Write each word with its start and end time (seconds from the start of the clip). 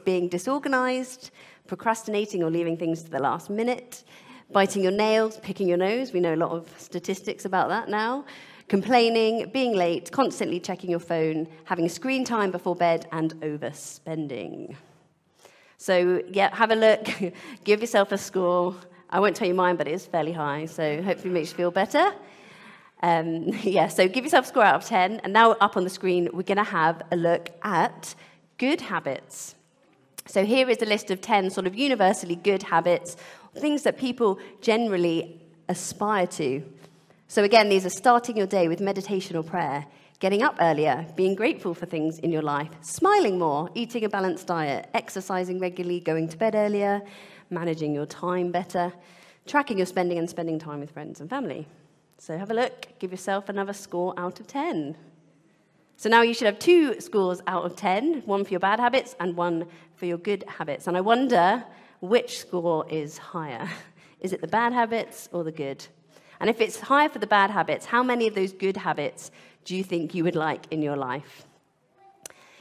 being 0.00 0.28
disorganized, 0.28 1.30
procrastinating 1.66 2.42
or 2.42 2.50
leaving 2.50 2.76
things 2.76 3.02
to 3.02 3.10
the 3.10 3.18
last 3.18 3.50
minute, 3.50 4.04
biting 4.52 4.82
your 4.82 4.92
nails, 4.92 5.38
picking 5.42 5.68
your 5.68 5.78
nose. 5.78 6.12
We 6.12 6.20
know 6.20 6.34
a 6.34 6.36
lot 6.36 6.50
of 6.50 6.68
statistics 6.78 7.44
about 7.44 7.68
that 7.68 7.88
now. 7.88 8.24
Complaining, 8.68 9.50
being 9.52 9.74
late, 9.74 10.10
constantly 10.10 10.58
checking 10.58 10.90
your 10.90 11.00
phone, 11.00 11.46
having 11.64 11.88
screen 11.88 12.24
time 12.24 12.50
before 12.50 12.74
bed, 12.74 13.06
and 13.12 13.34
overspending. 13.40 14.76
So, 15.76 16.22
yeah, 16.30 16.54
have 16.54 16.70
a 16.70 16.76
look, 16.76 17.08
give 17.64 17.80
yourself 17.80 18.12
a 18.12 18.18
score. 18.18 18.74
I 19.10 19.20
won't 19.20 19.36
tell 19.36 19.46
you 19.46 19.54
mine, 19.54 19.76
but 19.76 19.86
it 19.86 19.92
is 19.92 20.06
fairly 20.06 20.32
high, 20.32 20.66
so 20.66 21.02
hopefully 21.02 21.30
it 21.30 21.34
makes 21.34 21.50
you 21.50 21.56
feel 21.56 21.70
better. 21.70 22.12
Um, 23.02 23.48
yeah, 23.62 23.88
so 23.88 24.08
give 24.08 24.24
yourself 24.24 24.46
a 24.46 24.48
score 24.48 24.64
out 24.64 24.76
of 24.76 24.84
10. 24.86 25.20
And 25.24 25.32
now 25.32 25.52
up 25.52 25.76
on 25.76 25.84
the 25.84 25.90
screen, 25.90 26.30
we're 26.32 26.42
going 26.42 26.56
to 26.56 26.64
have 26.64 27.02
a 27.12 27.16
look 27.16 27.50
at 27.62 28.14
good 28.56 28.80
habits. 28.80 29.54
So 30.26 30.44
here 30.44 30.70
is 30.70 30.80
a 30.80 30.86
list 30.86 31.10
of 31.10 31.20
10 31.20 31.50
sort 31.50 31.66
of 31.66 31.74
universally 31.74 32.36
good 32.36 32.62
habits, 32.62 33.16
things 33.56 33.82
that 33.82 33.98
people 33.98 34.38
generally 34.60 35.40
aspire 35.68 36.26
to. 36.26 36.62
So 37.28 37.44
again, 37.44 37.68
these 37.68 37.84
are 37.84 37.90
starting 37.90 38.36
your 38.36 38.46
day 38.46 38.68
with 38.68 38.80
meditation 38.80 39.36
or 39.36 39.42
prayer, 39.42 39.86
getting 40.20 40.42
up 40.42 40.56
earlier, 40.60 41.06
being 41.16 41.34
grateful 41.34 41.74
for 41.74 41.86
things 41.86 42.18
in 42.20 42.32
your 42.32 42.42
life, 42.42 42.70
smiling 42.80 43.38
more, 43.38 43.68
eating 43.74 44.04
a 44.04 44.08
balanced 44.08 44.46
diet, 44.46 44.88
exercising 44.94 45.58
regularly, 45.58 46.00
going 46.00 46.28
to 46.28 46.38
bed 46.38 46.54
earlier, 46.54 47.02
managing 47.50 47.94
your 47.94 48.06
time 48.06 48.50
better, 48.50 48.92
tracking 49.46 49.76
your 49.76 49.86
spending 49.86 50.18
and 50.18 50.28
spending 50.28 50.58
time 50.58 50.80
with 50.80 50.90
friends 50.90 51.20
and 51.20 51.28
family. 51.28 51.66
So 52.18 52.38
have 52.38 52.50
a 52.50 52.54
look, 52.54 52.88
give 52.98 53.10
yourself 53.10 53.48
another 53.48 53.72
score 53.72 54.14
out 54.16 54.40
of 54.40 54.46
10. 54.46 54.96
So 55.96 56.08
now 56.08 56.22
you 56.22 56.34
should 56.34 56.46
have 56.46 56.58
two 56.58 57.00
scores 57.00 57.40
out 57.46 57.64
of 57.64 57.76
10, 57.76 58.22
one 58.22 58.44
for 58.44 58.50
your 58.50 58.60
bad 58.60 58.80
habits 58.80 59.14
and 59.20 59.36
one 59.36 59.66
for 59.96 60.06
your 60.06 60.18
good 60.18 60.44
habits. 60.48 60.86
And 60.86 60.96
I 60.96 61.00
wonder 61.00 61.64
which 62.00 62.38
score 62.38 62.86
is 62.88 63.18
higher. 63.18 63.68
Is 64.20 64.32
it 64.32 64.40
the 64.40 64.48
bad 64.48 64.72
habits 64.72 65.28
or 65.32 65.44
the 65.44 65.52
good? 65.52 65.86
And 66.40 66.48
if 66.48 66.60
it's 66.60 66.80
higher 66.80 67.08
for 67.08 67.18
the 67.18 67.26
bad 67.26 67.50
habits, 67.50 67.86
how 67.86 68.02
many 68.02 68.26
of 68.26 68.34
those 68.34 68.52
good 68.52 68.76
habits 68.76 69.30
do 69.64 69.76
you 69.76 69.84
think 69.84 70.14
you 70.14 70.24
would 70.24 70.34
like 70.34 70.66
in 70.70 70.82
your 70.82 70.96
life? 70.96 71.46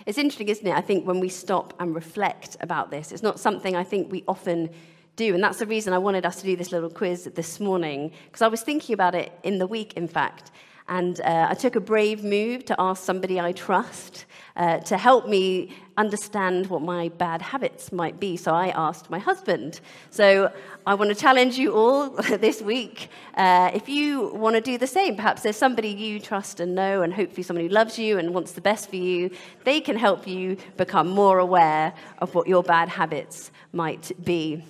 It's 0.06 0.17
interesting, 0.17 0.50
isn't 0.50 0.67
it? 0.67 0.76
I 0.76 0.81
think 0.81 1.08
when 1.08 1.20
we 1.20 1.30
stop 1.30 1.73
and 1.80 1.95
reflect 1.95 2.58
about 2.59 2.92
this, 2.92 3.11
it's 3.11 3.23
not 3.23 3.39
something 3.39 3.76
I 3.76 3.84
think 3.84 4.11
we 4.11 4.23
often 4.28 4.70
do. 5.16 5.34
And 5.34 5.44
that's 5.44 5.59
the 5.59 5.66
reason 5.66 5.94
I 5.94 5.98
wanted 5.98 6.26
us 6.26 6.38
to 6.42 6.44
do 6.44 6.56
this 6.56 6.72
little 6.72 6.89
quiz 6.89 7.26
this 7.36 7.59
morning, 7.59 8.11
because 8.26 8.42
I 8.42 8.48
was 8.48 8.61
thinking 8.61 8.94
about 8.94 9.16
it 9.16 9.31
in 9.44 9.59
the 9.59 9.67
week, 9.67 9.94
in 9.94 10.08
fact. 10.08 10.52
And 10.88 11.22
uh, 11.22 11.48
I 11.50 11.53
took 11.53 11.76
a 11.76 11.80
brave 11.80 12.23
move 12.23 12.66
to 12.66 12.76
ask 12.78 13.03
somebody 13.03 13.39
I 13.39 13.53
trust 13.53 14.26
uh, 14.56 14.80
to 14.80 14.98
help 14.98 15.28
me 15.28 15.76
understand 15.98 16.67
what 16.67 16.81
my 16.81 17.09
bad 17.09 17.42
habits 17.42 17.92
might 17.92 18.20
be. 18.20 18.36
So 18.36 18.53
I 18.53 18.70
asked 18.70 19.09
my 19.09 19.20
husband. 19.20 19.80
So 20.09 20.52
I 20.86 20.94
want 20.95 21.09
to 21.09 21.16
challenge 21.16 21.58
you 21.58 21.73
all 21.73 22.09
this 22.38 22.61
week. 22.61 23.09
Uh, 23.36 23.72
if 23.73 23.88
you 23.88 24.28
want 24.34 24.56
to 24.56 24.61
do 24.61 24.78
the 24.78 24.88
same, 24.88 25.16
perhaps 25.16 25.44
there's 25.44 25.58
somebody 25.58 25.89
you 25.89 26.20
trust 26.20 26.59
and 26.59 26.76
know, 26.76 27.02
and 27.02 27.14
hopefully 27.14 27.44
somebody 27.44 27.67
who 27.67 27.73
loves 27.73 27.98
you 27.98 28.17
and 28.17 28.34
wants 28.34 28.52
the 28.52 28.61
best 28.61 28.89
for 28.89 28.98
you, 28.98 29.30
they 29.64 29.80
can 29.80 29.95
help 29.95 30.28
you 30.28 30.58
become 30.78 31.08
more 31.08 31.39
aware 31.39 31.94
of 32.20 32.36
what 32.36 32.48
your 32.48 32.64
bad 32.64 32.89
habits 32.89 33.52
might 33.72 34.11
be. 34.23 34.64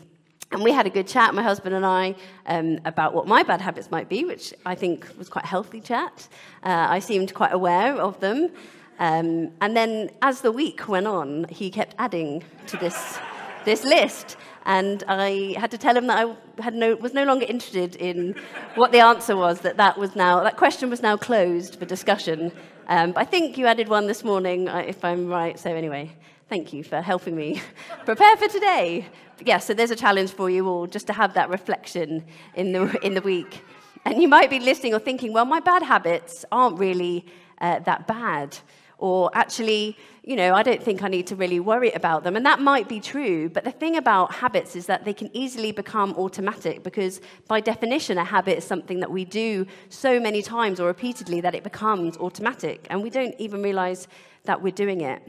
And 0.53 0.63
we 0.63 0.71
had 0.71 0.85
a 0.85 0.91
good 0.91 1.07
chat, 1.07 1.33
my 1.33 1.41
husband 1.41 1.73
and 1.73 1.83
I, 1.83 2.13
um, 2.45 2.77
about 2.85 3.15
what 3.15 3.25
my 3.25 3.41
bad 3.41 3.59
habits 3.59 3.89
might 3.89 4.07
be, 4.07 4.23
which 4.23 4.53
I 4.67 4.75
think 4.75 5.07
was 5.17 5.27
quite 5.27 5.45
a 5.45 5.47
healthy 5.47 5.81
chat. 5.81 6.27
Uh, 6.61 6.85
I 6.89 6.99
seemed 6.99 7.33
quite 7.33 7.53
aware 7.53 7.95
of 7.95 8.19
them. 8.19 8.51
Um, 8.99 9.49
and 9.61 9.75
then 9.75 10.11
as 10.21 10.41
the 10.41 10.51
week 10.51 10.87
went 10.87 11.07
on, 11.07 11.45
he 11.49 11.71
kept 11.71 11.95
adding 11.97 12.43
to 12.67 12.77
this, 12.77 13.17
this 13.65 13.83
list. 13.83 14.37
And 14.67 15.03
I 15.07 15.55
had 15.57 15.71
to 15.71 15.79
tell 15.79 15.97
him 15.97 16.05
that 16.05 16.23
I 16.23 16.61
had 16.61 16.75
no, 16.75 16.95
was 16.97 17.15
no 17.15 17.23
longer 17.23 17.47
interested 17.49 17.95
in 17.95 18.35
what 18.75 18.91
the 18.91 18.99
answer 18.99 19.35
was, 19.35 19.61
that 19.61 19.77
that, 19.77 19.97
was 19.97 20.15
now, 20.15 20.43
that 20.43 20.55
question 20.55 20.87
was 20.87 21.01
now 21.01 21.17
closed 21.17 21.79
for 21.79 21.85
discussion. 21.85 22.51
Um, 22.87 23.13
but 23.13 23.21
I 23.21 23.25
think 23.25 23.57
you 23.57 23.65
added 23.65 23.87
one 23.87 24.05
this 24.05 24.23
morning, 24.23 24.69
uh, 24.69 24.83
if 24.85 25.03
I'm 25.03 25.27
right. 25.27 25.57
So, 25.57 25.73
anyway, 25.73 26.11
thank 26.53 26.71
you 26.71 26.83
for 26.83 27.01
helping 27.01 27.35
me 27.35 27.49
prepare 28.05 28.37
for 28.37 28.47
today 28.47 29.07
yeah, 29.45 29.57
so 29.57 29.73
there's 29.73 29.91
a 29.91 29.95
challenge 29.95 30.31
for 30.31 30.49
you 30.49 30.67
all 30.67 30.87
just 30.87 31.07
to 31.07 31.13
have 31.13 31.33
that 31.33 31.49
reflection 31.49 32.23
in 32.55 32.71
the, 32.71 32.97
in 33.05 33.13
the 33.13 33.21
week. 33.21 33.63
And 34.05 34.21
you 34.21 34.27
might 34.27 34.49
be 34.49 34.59
listening 34.59 34.93
or 34.93 34.99
thinking, 34.99 35.33
well, 35.33 35.45
my 35.45 35.59
bad 35.59 35.81
habits 35.83 36.45
aren't 36.51 36.77
really 36.77 37.25
uh, 37.59 37.79
that 37.79 38.05
bad. 38.05 38.57
Or 38.97 39.31
actually, 39.33 39.97
you 40.23 40.35
know, 40.35 40.53
I 40.53 40.63
don't 40.63 40.81
think 40.81 41.03
I 41.03 41.07
need 41.07 41.27
to 41.27 41.35
really 41.35 41.59
worry 41.59 41.91
about 41.91 42.23
them. 42.23 42.35
And 42.35 42.45
that 42.45 42.59
might 42.59 42.87
be 42.87 42.99
true. 42.99 43.49
But 43.49 43.63
the 43.63 43.71
thing 43.71 43.97
about 43.97 44.33
habits 44.33 44.75
is 44.75 44.85
that 44.85 45.03
they 45.03 45.13
can 45.13 45.29
easily 45.35 45.71
become 45.71 46.13
automatic 46.13 46.83
because, 46.83 47.19
by 47.47 47.59
definition, 47.59 48.17
a 48.17 48.23
habit 48.23 48.57
is 48.57 48.63
something 48.63 48.99
that 48.99 49.11
we 49.11 49.25
do 49.25 49.65
so 49.89 50.19
many 50.19 50.41
times 50.41 50.79
or 50.79 50.87
repeatedly 50.87 51.41
that 51.41 51.55
it 51.55 51.63
becomes 51.63 52.17
automatic. 52.17 52.87
And 52.89 53.01
we 53.01 53.09
don't 53.09 53.35
even 53.39 53.61
realize 53.61 54.07
that 54.43 54.61
we're 54.61 54.71
doing 54.71 55.01
it. 55.01 55.21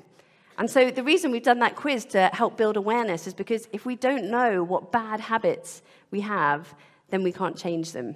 And 0.58 0.70
so 0.70 0.90
the 0.90 1.02
reason 1.02 1.30
we've 1.30 1.42
done 1.42 1.58
that 1.60 1.74
quiz 1.74 2.04
to 2.06 2.30
help 2.32 2.56
build 2.56 2.76
awareness 2.76 3.26
is 3.26 3.34
because 3.34 3.68
if 3.72 3.84
we 3.84 3.96
don't 3.96 4.30
know 4.30 4.62
what 4.62 4.92
bad 4.92 5.20
habits 5.20 5.82
we 6.10 6.20
have, 6.20 6.74
then 7.10 7.22
we 7.22 7.32
can't 7.32 7.56
change 7.56 7.92
them. 7.92 8.14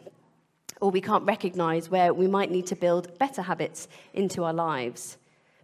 Or 0.80 0.90
we 0.90 1.00
can't 1.00 1.24
recognize 1.24 1.90
where 1.90 2.14
we 2.14 2.28
might 2.28 2.50
need 2.50 2.66
to 2.68 2.76
build 2.76 3.18
better 3.18 3.42
habits 3.42 3.88
into 4.14 4.44
our 4.44 4.52
lives. 4.52 5.18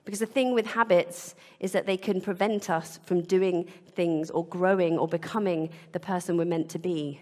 Because 0.05 0.21
the 0.21 0.27
thing 0.27 0.53
with 0.53 0.67
habits 0.67 1.35
is 1.61 1.73
that 1.73 1.87
they 1.87 1.97
can 1.97 2.21
prevent 2.21 2.69
us 2.69 2.99
from 3.05 3.23
doing 3.23 3.69
things 3.95 4.31
or 4.31 4.45
growing 4.45 4.99
or 4.99 5.07
becoming 5.07 5.71
the 5.93 6.01
person 6.01 6.37
we're 6.37 6.45
meant 6.45 6.69
to 6.71 6.79
be. 6.79 7.21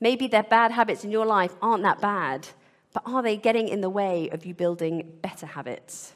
Maybe 0.00 0.26
their 0.26 0.42
bad 0.42 0.72
habits 0.72 1.04
in 1.04 1.10
your 1.10 1.26
life 1.26 1.54
aren't 1.60 1.82
that 1.82 2.00
bad, 2.00 2.48
but 2.94 3.02
are 3.06 3.22
they 3.22 3.36
getting 3.36 3.68
in 3.68 3.82
the 3.82 3.90
way 3.90 4.30
of 4.30 4.46
you 4.46 4.54
building 4.54 5.12
better 5.22 5.46
habits? 5.46 6.14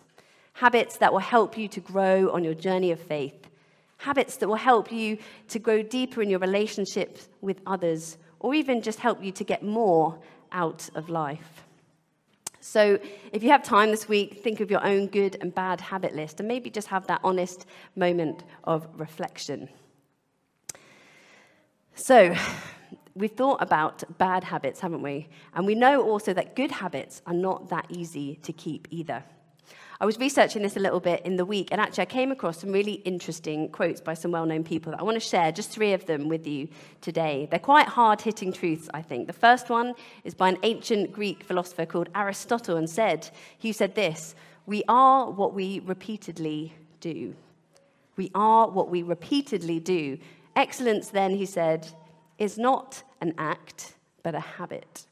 Habits 0.54 0.96
that 0.98 1.12
will 1.12 1.20
help 1.20 1.58
you 1.58 1.68
to 1.68 1.80
grow 1.80 2.30
on 2.30 2.42
your 2.42 2.54
journey 2.54 2.90
of 2.90 3.00
faith, 3.00 3.48
habits 3.98 4.36
that 4.36 4.48
will 4.48 4.56
help 4.56 4.90
you 4.90 5.18
to 5.48 5.58
grow 5.58 5.82
deeper 5.82 6.22
in 6.22 6.30
your 6.30 6.38
relationships 6.38 7.28
with 7.40 7.60
others, 7.66 8.16
or 8.40 8.54
even 8.54 8.80
just 8.80 9.00
help 9.00 9.22
you 9.22 9.32
to 9.32 9.44
get 9.44 9.62
more 9.62 10.18
out 10.52 10.88
of 10.94 11.08
life. 11.08 11.64
So, 12.60 12.98
if 13.32 13.42
you 13.42 13.50
have 13.50 13.62
time 13.62 13.90
this 13.90 14.08
week, 14.08 14.42
think 14.42 14.60
of 14.60 14.70
your 14.70 14.82
own 14.86 15.08
good 15.08 15.36
and 15.42 15.54
bad 15.54 15.82
habit 15.82 16.14
list 16.14 16.40
and 16.40 16.48
maybe 16.48 16.70
just 16.70 16.88
have 16.88 17.06
that 17.08 17.20
honest 17.22 17.66
moment 17.94 18.42
of 18.64 18.88
reflection. 18.96 19.68
So, 21.94 22.34
we've 23.14 23.32
thought 23.32 23.60
about 23.60 24.02
bad 24.18 24.44
habits, 24.44 24.80
haven't 24.80 25.02
we? 25.02 25.28
And 25.54 25.66
we 25.66 25.74
know 25.74 26.02
also 26.02 26.32
that 26.32 26.56
good 26.56 26.70
habits 26.70 27.20
are 27.26 27.34
not 27.34 27.68
that 27.68 27.86
easy 27.90 28.36
to 28.36 28.52
keep 28.52 28.88
either. 28.90 29.24
I 30.00 30.06
was 30.06 30.18
researching 30.18 30.62
this 30.62 30.76
a 30.76 30.80
little 30.80 30.98
bit 30.98 31.24
in 31.24 31.36
the 31.36 31.44
week, 31.44 31.68
and 31.70 31.80
actually, 31.80 32.02
I 32.02 32.06
came 32.06 32.32
across 32.32 32.58
some 32.58 32.72
really 32.72 32.94
interesting 33.04 33.68
quotes 33.68 34.00
by 34.00 34.14
some 34.14 34.32
well 34.32 34.44
known 34.44 34.64
people 34.64 34.90
that 34.90 35.00
I 35.00 35.04
want 35.04 35.14
to 35.14 35.20
share, 35.20 35.52
just 35.52 35.70
three 35.70 35.92
of 35.92 36.06
them 36.06 36.28
with 36.28 36.46
you 36.46 36.68
today. 37.00 37.46
They're 37.48 37.60
quite 37.60 37.86
hard 37.86 38.20
hitting 38.20 38.52
truths, 38.52 38.88
I 38.92 39.02
think. 39.02 39.28
The 39.28 39.32
first 39.32 39.70
one 39.70 39.94
is 40.24 40.34
by 40.34 40.48
an 40.48 40.58
ancient 40.64 41.12
Greek 41.12 41.44
philosopher 41.44 41.86
called 41.86 42.08
Aristotle, 42.14 42.76
and 42.76 42.90
said, 42.90 43.30
he 43.56 43.72
said 43.72 43.94
this 43.94 44.34
We 44.66 44.82
are 44.88 45.30
what 45.30 45.54
we 45.54 45.80
repeatedly 45.80 46.72
do. 47.00 47.34
We 48.16 48.30
are 48.34 48.68
what 48.68 48.90
we 48.90 49.02
repeatedly 49.02 49.78
do. 49.78 50.18
Excellence, 50.56 51.08
then, 51.08 51.36
he 51.36 51.46
said, 51.46 51.88
is 52.38 52.58
not 52.58 53.02
an 53.20 53.34
act, 53.38 53.94
but 54.22 54.34
a 54.34 54.40
habit. 54.40 55.06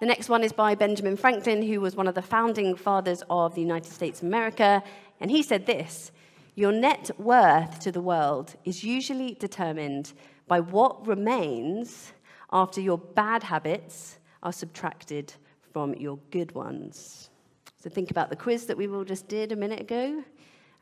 The 0.00 0.06
next 0.06 0.28
one 0.28 0.42
is 0.42 0.52
by 0.52 0.74
Benjamin 0.74 1.16
Franklin, 1.16 1.62
who 1.62 1.80
was 1.80 1.94
one 1.94 2.08
of 2.08 2.14
the 2.14 2.22
founding 2.22 2.74
fathers 2.74 3.22
of 3.30 3.54
the 3.54 3.60
United 3.60 3.92
States 3.92 4.20
of 4.20 4.28
America. 4.28 4.82
And 5.20 5.30
he 5.30 5.42
said 5.42 5.66
this 5.66 6.10
Your 6.56 6.72
net 6.72 7.10
worth 7.18 7.78
to 7.80 7.92
the 7.92 8.00
world 8.00 8.56
is 8.64 8.82
usually 8.82 9.34
determined 9.34 10.12
by 10.48 10.60
what 10.60 11.06
remains 11.06 12.12
after 12.52 12.80
your 12.80 12.98
bad 12.98 13.42
habits 13.42 14.18
are 14.42 14.52
subtracted 14.52 15.32
from 15.72 15.94
your 15.94 16.18
good 16.30 16.52
ones. 16.52 17.30
So 17.76 17.88
think 17.88 18.10
about 18.10 18.30
the 18.30 18.36
quiz 18.36 18.66
that 18.66 18.76
we 18.76 18.88
all 18.88 19.04
just 19.04 19.28
did 19.28 19.52
a 19.52 19.56
minute 19.56 19.80
ago 19.80 20.22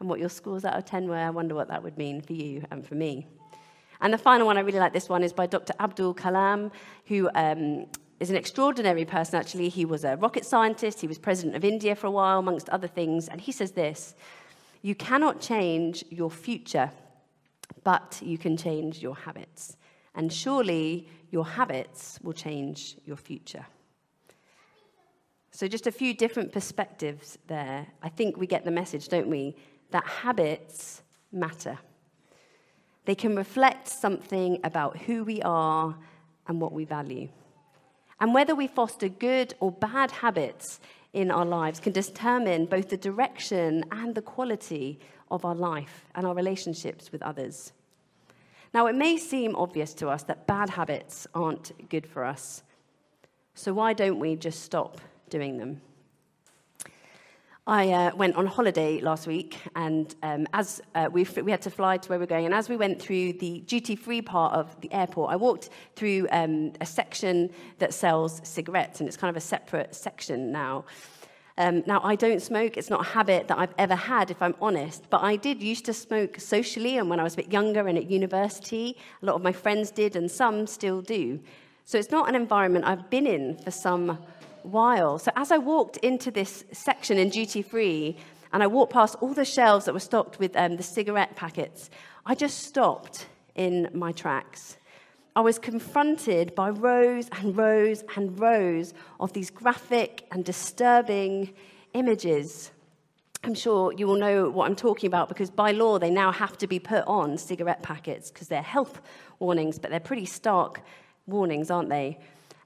and 0.01 0.09
what 0.09 0.21
your 0.21 0.29
scores 0.29 0.65
out 0.65 0.75
of 0.75 0.85
10 0.85 1.09
were. 1.09 1.17
I 1.17 1.31
wonder 1.31 1.55
what 1.55 1.69
that 1.69 1.83
would 1.83 1.99
mean 1.99 2.21
for 2.23 2.33
you 2.33 2.65
and 2.71 2.87
for 2.87 2.95
me. 2.95 3.27
And 4.01 4.13
the 4.13 4.19
final 4.19 4.47
one, 4.47 4.59
I 4.59 4.61
really 4.61 4.81
like 4.81 4.93
this 4.93 5.09
one, 5.09 5.23
is 5.23 5.33
by 5.33 5.47
Dr. 5.47 5.75
Abdul 5.79 6.15
Kalam, 6.15 6.73
who 7.07 7.31
um, 7.37 7.87
is 8.23 8.31
an 8.31 8.37
extraordinary 8.37 9.05
person, 9.05 9.35
actually. 9.35 9.69
He 9.69 9.85
was 9.85 10.05
a 10.05 10.17
rocket 10.17 10.47
scientist, 10.47 11.01
he 11.01 11.09
was 11.09 11.19
president 11.19 11.57
of 11.57 11.65
India 11.65 11.97
for 11.97 12.07
a 12.07 12.11
while, 12.11 12.39
amongst 12.39 12.69
other 12.69 12.87
things. 12.87 13.29
And 13.29 13.41
he 13.41 13.51
says 13.51 13.73
this 13.73 14.15
You 14.81 14.95
cannot 14.95 15.41
change 15.41 16.05
your 16.09 16.31
future, 16.31 16.93
but 17.83 18.21
you 18.23 18.39
can 18.39 18.57
change 18.57 19.03
your 19.03 19.17
habits. 19.17 19.77
And 20.15 20.33
surely 20.33 21.09
your 21.31 21.45
habits 21.45 22.21
will 22.23 22.33
change 22.33 22.97
your 23.05 23.17
future. 23.17 23.67
So, 25.51 25.67
just 25.67 25.89
a 25.89 25.93
few 25.93 26.15
different 26.15 26.53
perspectives 26.53 27.39
there. 27.49 27.89
I 28.03 28.09
think 28.09 28.37
we 28.37 28.47
get 28.47 28.65
the 28.65 28.71
message, 28.71 29.09
don't 29.09 29.29
we? 29.29 29.57
That 29.91 30.07
habits 30.07 31.03
matter. 31.33 31.77
They 33.05 33.17
can 33.17 33.35
reflect 33.35 33.89
something 33.89 34.61
about 34.63 34.97
who 34.97 35.25
we 35.25 35.43
are 35.43 35.97
and 36.47 36.61
what 36.61 36.73
we 36.73 36.85
value. 36.85 37.29
And 38.23 38.33
whether 38.33 38.55
we 38.55 38.69
foster 38.69 39.09
good 39.09 39.53
or 39.59 39.73
bad 39.73 40.13
habits 40.13 40.79
in 41.13 41.33
our 41.33 41.45
lives 41.45 41.81
can 41.81 41.93
determine 41.93 42.67
both 42.67 42.89
the 42.89 42.97
direction 42.97 43.85
and 43.91 44.15
the 44.15 44.23
quality 44.23 45.01
of 45.29 45.45
our 45.45 45.57
life 45.57 46.05
and 46.15 46.25
our 46.25 46.33
relationships 46.33 47.11
with 47.11 47.21
others. 47.21 47.73
Now, 48.73 48.87
it 48.87 48.95
may 48.95 49.17
seem 49.17 49.57
obvious 49.57 49.93
to 49.95 50.09
us 50.09 50.23
that 50.23 50.47
bad 50.47 50.71
habits 50.71 51.27
aren't 51.35 51.89
good 51.89 52.07
for 52.07 52.25
us. 52.25 52.63
So, 53.55 53.75
why 53.75 53.93
don't 53.93 54.21
we 54.21 54.37
just 54.37 54.63
stop 54.63 55.01
doing 55.29 55.59
them? 55.59 55.81
I 57.67 57.93
uh, 57.93 58.17
went 58.17 58.35
on 58.35 58.47
holiday 58.47 59.01
last 59.01 59.29
week, 59.29 59.57
and 59.77 60.13
um, 60.25 60.49
as 60.53 60.83
uh, 60.97 61.09
we, 61.13 61.25
we 61.45 61.53
had 61.53 61.63
to 61.63 61.71
fly 61.71 61.97
to 61.97 62.09
where 62.09 62.19
we 62.19 62.25
we're 62.25 62.27
going, 62.27 62.45
and 62.45 62.53
as 62.53 62.69
we 62.69 62.77
went 62.77 63.01
through 63.01 63.35
the 63.35 63.61
duty 63.61 63.95
free 63.95 64.21
part 64.21 64.53
of 64.53 64.81
the 64.81 64.93
airport, 64.93 65.31
I 65.31 65.37
walked 65.37 65.71
through 65.95 66.27
um, 66.33 66.73
a 66.81 66.87
section 66.87 67.51
that 67.79 67.95
sells 67.95 68.41
cigarettes, 68.43 68.99
and 68.99 69.07
it's 69.07 69.17
kind 69.17 69.31
of 69.31 69.37
a 69.37 69.45
separate 69.47 69.95
section 69.95 70.51
now. 70.51 70.87
Um, 71.57 71.85
now, 71.87 72.01
I 72.03 72.17
don't 72.17 72.43
smoke. 72.43 72.77
It's 72.77 72.91
not 72.91 73.03
a 73.03 73.11
habit 73.11 73.47
that 73.47 73.59
I've 73.59 73.75
ever 73.79 73.95
had, 73.95 74.33
if 74.33 74.43
I'm 74.43 74.57
honest. 74.61 75.09
But 75.09 75.23
I 75.23 75.37
did 75.37 75.63
used 75.63 75.85
to 75.85 75.93
smoke 75.93 76.41
socially, 76.41 76.99
and 76.99 77.09
when 77.09 77.21
I 77.21 77.23
was 77.23 77.35
a 77.35 77.37
bit 77.37 77.53
younger 77.53 77.87
and 77.87 77.97
at 77.97 78.11
university, 78.11 78.97
a 79.23 79.27
lot 79.27 79.37
of 79.37 79.43
my 79.43 79.53
friends 79.53 79.93
did, 79.93 80.17
and 80.17 80.29
some 80.29 80.67
still 80.67 81.01
do. 81.01 81.39
So 81.85 81.97
it's 81.97 82.11
not 82.11 82.29
an 82.29 82.35
environment 82.35 82.87
I've 82.87 83.09
been 83.09 83.27
in 83.29 83.57
for 83.59 83.71
some 83.71 84.19
while. 84.65 85.19
So 85.19 85.31
as 85.37 85.53
I 85.53 85.59
walked 85.59 85.97
into 85.99 86.31
this 86.31 86.65
section 86.73 87.19
in 87.19 87.29
duty 87.31 87.63
free, 87.63 88.17
and 88.53 88.63
I 88.63 88.67
walked 88.67 88.93
past 88.93 89.17
all 89.21 89.33
the 89.33 89.45
shelves 89.45 89.87
that 89.87 89.95
were 89.95 90.01
stocked 90.01 90.39
with 90.39 90.57
um, 90.57 90.77
the 90.77 90.83
cigarette 90.83 91.37
packets, 91.37 91.91
I 92.27 92.35
just 92.35 92.65
stopped 92.65 93.27
in 93.55 93.89
my 93.93 94.13
tracks. 94.13 94.77
I 95.35 95.41
was 95.41 95.59
confronted 95.59 96.55
by 96.55 96.69
rows 96.69 97.29
and 97.33 97.57
rows 97.57 98.05
and 98.17 98.39
rows 98.39 98.93
of 99.19 99.33
these 99.33 99.51
graphic 99.51 100.27
and 100.31 100.45
disturbing 100.45 101.55
images. 101.95 102.71
I'm 103.43 103.55
sure 103.55 103.93
you 103.93 104.07
will 104.07 104.17
know 104.17 104.51
what 104.51 104.67
I'm 104.67 104.77
talking 104.77 105.09
about 105.09 105.29
because 105.29 105.51
by 105.51 105.73
law 105.73 105.99
they 105.99 106.11
now 106.11 106.31
have 106.31 106.59
to 106.59 106.67
be 106.67 106.79
put 106.79 107.05
on 107.07 107.39
cigarette 107.39 107.83
packets 107.83 108.31
because 108.31 108.49
they're 108.49 108.63
health 108.63 109.01
warnings, 109.39 109.79
but 109.79 109.91
they're 109.91 110.01
pretty 110.01 110.27
stark 110.27 110.83
warnings, 111.27 111.71
aren't 111.71 111.89
they? 111.89 112.19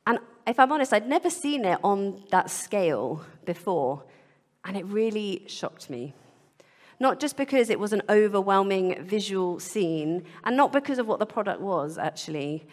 And 0.06 0.18
if 0.46 0.58
I'm 0.58 0.70
honest, 0.72 0.92
I'd 0.92 1.08
never 1.08 1.30
seen 1.30 1.64
it 1.64 1.78
on 1.82 2.22
that 2.30 2.50
scale 2.50 3.24
before, 3.44 4.04
and 4.64 4.76
it 4.76 4.84
really 4.86 5.44
shocked 5.46 5.90
me. 5.90 6.14
Not 6.98 7.20
just 7.20 7.36
because 7.36 7.68
it 7.68 7.78
was 7.78 7.92
an 7.92 8.02
overwhelming 8.08 9.04
visual 9.04 9.60
scene, 9.60 10.24
and 10.44 10.56
not 10.56 10.72
because 10.72 10.98
of 10.98 11.06
what 11.06 11.18
the 11.18 11.26
product 11.26 11.60
was, 11.60 11.98
actually, 11.98 12.66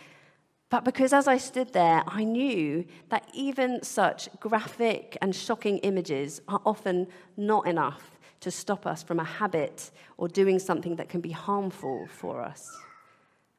but 0.70 0.84
because 0.84 1.14
as 1.14 1.28
I 1.28 1.38
stood 1.38 1.72
there, 1.74 2.04
I 2.08 2.24
knew 2.24 2.86
that 3.10 3.30
even 3.34 3.84
such 3.84 4.28
graphic 4.40 5.18
and 5.22 5.36
shocking 5.36 5.78
images 5.80 6.42
are 6.48 6.62
often 6.66 7.08
not 7.38 7.68
enough 7.68 8.18
to 8.40 8.50
stop 8.50 8.88
us 8.88 9.04
from 9.04 9.20
a 9.20 9.24
habit 9.24 9.92
or 10.18 10.28
doing 10.28 10.58
something 10.58 10.96
that 10.96 11.10
can 11.10 11.22
be 11.22 11.30
harmful 11.30 12.08
for 12.08 12.42
us. 12.42 12.76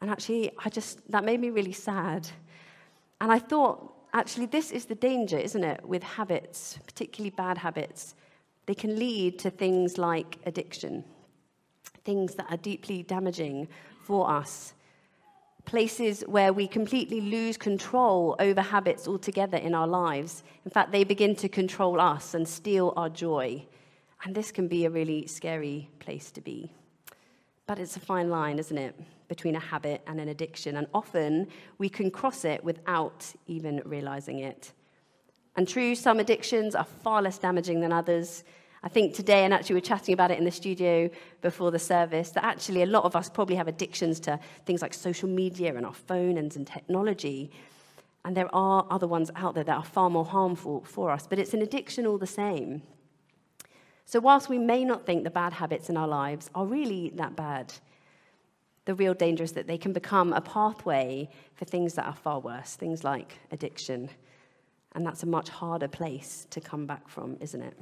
And 0.01 0.11
actually, 0.11 0.51
I 0.65 0.71
just, 0.71 1.09
that 1.11 1.25
made 1.25 1.41
me 1.41 1.51
really 1.51 1.73
sad. 1.73 2.29
And 3.21 3.31
I 3.31 3.39
thought, 3.39 3.95
actually, 4.15 4.47
this 4.47 4.71
is 4.71 4.87
the 4.87 4.95
danger, 4.95 5.37
isn't 5.37 5.65
it, 5.65 5.87
with 5.87 6.03
habits, 6.03 6.79
particularly 6.87 7.31
bad 7.31 7.59
habits. 7.59 8.15
They 8.67 8.75
can 8.75 8.99
lead 8.99 9.39
to 9.41 9.51
things 9.51 9.99
like 9.99 10.39
addiction, 10.47 11.05
things 12.05 12.35
that 12.37 12.47
are 12.51 12.57
deeply 12.57 13.03
damaging 13.03 13.69
for 14.03 14.31
us, 14.31 14.73
places 15.67 16.23
where 16.27 16.53
we 16.53 16.67
completely 16.67 17.21
lose 17.21 17.57
control 17.57 18.37
over 18.39 18.61
habits 18.61 19.09
altogether 19.09 19.59
in 19.59 19.75
our 19.75 19.87
lives. 19.87 20.45
In 20.65 20.71
fact, 20.71 20.93
they 20.93 21.05
begin 21.05 21.35
to 21.37 21.49
control 21.49 22.01
us 22.01 22.35
and 22.35 22.49
steal 22.49 22.93
our 22.97 23.09
joy. 23.09 23.67
And 24.25 24.35
this 24.35 24.53
can 24.53 24.69
be 24.69 24.85
a 24.85 24.91
really 24.91 25.27
scary 25.27 25.91
place 25.99 26.31
to 26.33 26.41
be. 26.41 26.73
But 27.67 27.79
it's 27.79 27.97
a 27.97 28.01
fine 28.01 28.31
line, 28.31 28.59
isn't 28.59 28.77
it? 28.77 28.95
between 29.29 29.57
a 29.57 29.61
habit 29.61 30.03
and 30.07 30.21
an 30.21 30.29
addiction, 30.29 30.77
and 30.77 30.87
often 30.93 31.49
we 31.79 31.89
can 31.89 32.11
cross 32.11 32.45
it 32.45 32.63
without 32.63 33.33
even 33.47 33.83
realizing 33.85 34.41
it. 34.41 34.73
And 35.57 35.67
true, 35.69 35.95
some 35.95 36.19
addictions 36.21 36.75
are 36.75 36.85
far 36.85 37.23
less 37.23 37.39
damaging 37.39 37.81
than 37.81 37.93
others. 37.93 38.45
I 38.83 38.89
think 38.89 39.15
today, 39.15 39.45
and 39.45 39.55
actually, 39.55 39.77
we're 39.77 39.81
chatting 39.81 40.13
about 40.13 40.31
it 40.31 40.39
in 40.39 40.45
the 40.45 40.51
studio 40.51 41.09
before 41.41 41.71
the 41.71 41.79
service, 41.79 42.31
that 42.31 42.45
actually 42.45 42.83
a 42.83 42.87
lot 42.87 43.05
of 43.05 43.17
us 43.17 43.31
probably 43.31 43.57
have 43.57 43.69
addictions 43.69 44.21
to 44.21 44.39
things 44.67 44.83
like 44.83 44.93
social 44.93 45.29
media 45.29 45.75
and 45.75 45.87
our 45.87 45.95
phones 45.95 46.57
and 46.57 46.67
technology. 46.67 47.51
And 48.25 48.37
there 48.37 48.55
are 48.55 48.87
other 48.91 49.07
ones 49.07 49.31
out 49.37 49.55
there 49.55 49.65
that 49.65 49.77
are 49.77 49.85
far 49.85 50.11
more 50.11 50.25
harmful 50.25 50.85
for 50.85 51.11
us, 51.11 51.27
but 51.27 51.39
it's 51.39 51.55
an 51.55 51.63
addiction 51.63 52.07
all 52.07 52.19
the 52.19 52.27
same. 52.27 52.83
So, 54.07 54.21
whilst 54.21 54.49
we 54.49 54.59
may 54.59 54.85
not 54.85 55.07
think 55.07 55.25
the 55.25 55.31
bad 55.31 55.53
habits 55.53 55.89
in 55.89 55.97
our 55.97 56.09
lives 56.09 56.51
are 56.55 56.67
really 56.67 57.11
that 57.17 57.37
bad, 57.37 57.73
the 58.85 58.95
real 58.95 59.15
danger 59.15 59.43
is 59.43 59.53
that 59.53 59.67
they 59.67 59.79
can 59.79 59.93
become 59.93 60.33
a 60.33 60.41
pathway 60.41 61.29
for 61.55 61.65
things 61.65 61.95
that 61.95 62.07
are 62.07 62.15
far 62.15 62.41
worse, 62.41 62.77
things 62.77 63.03
like 63.03 63.39
addiction. 63.51 64.11
And 64.93 65.07
that's 65.07 65.23
a 65.23 65.27
much 65.27 65.49
harder 65.49 65.89
place 65.89 66.47
to 66.51 66.61
come 66.61 66.87
back 66.87 67.09
from, 67.09 67.37
isn't 67.41 67.63
it? 67.63 67.77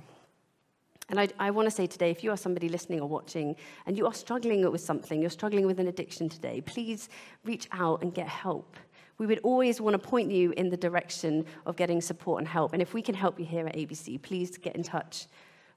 And 1.08 1.20
I, 1.20 1.28
I 1.38 1.50
want 1.50 1.66
to 1.66 1.70
say 1.70 1.86
today, 1.86 2.10
if 2.10 2.22
you 2.22 2.30
are 2.30 2.36
somebody 2.36 2.68
listening 2.68 3.00
or 3.00 3.08
watching 3.08 3.56
and 3.86 3.98
you 3.98 4.06
are 4.06 4.14
struggling 4.14 4.70
with 4.70 4.80
something, 4.80 5.20
you're 5.20 5.28
struggling 5.28 5.66
with 5.66 5.80
an 5.80 5.88
addiction 5.88 6.28
today, 6.28 6.60
please 6.62 7.08
reach 7.44 7.68
out 7.72 8.02
and 8.02 8.14
get 8.14 8.28
help. 8.28 8.76
We 9.18 9.26
would 9.26 9.40
always 9.42 9.80
want 9.80 9.94
to 9.94 9.98
point 9.98 10.30
you 10.30 10.52
in 10.52 10.70
the 10.70 10.76
direction 10.76 11.44
of 11.66 11.76
getting 11.76 12.00
support 12.00 12.38
and 12.38 12.48
help. 12.48 12.72
And 12.72 12.80
if 12.80 12.94
we 12.94 13.02
can 13.02 13.14
help 13.14 13.38
you 13.38 13.44
here 13.44 13.66
at 13.66 13.76
ABC, 13.76 14.22
please 14.22 14.56
get 14.56 14.74
in 14.74 14.82
touch 14.82 15.26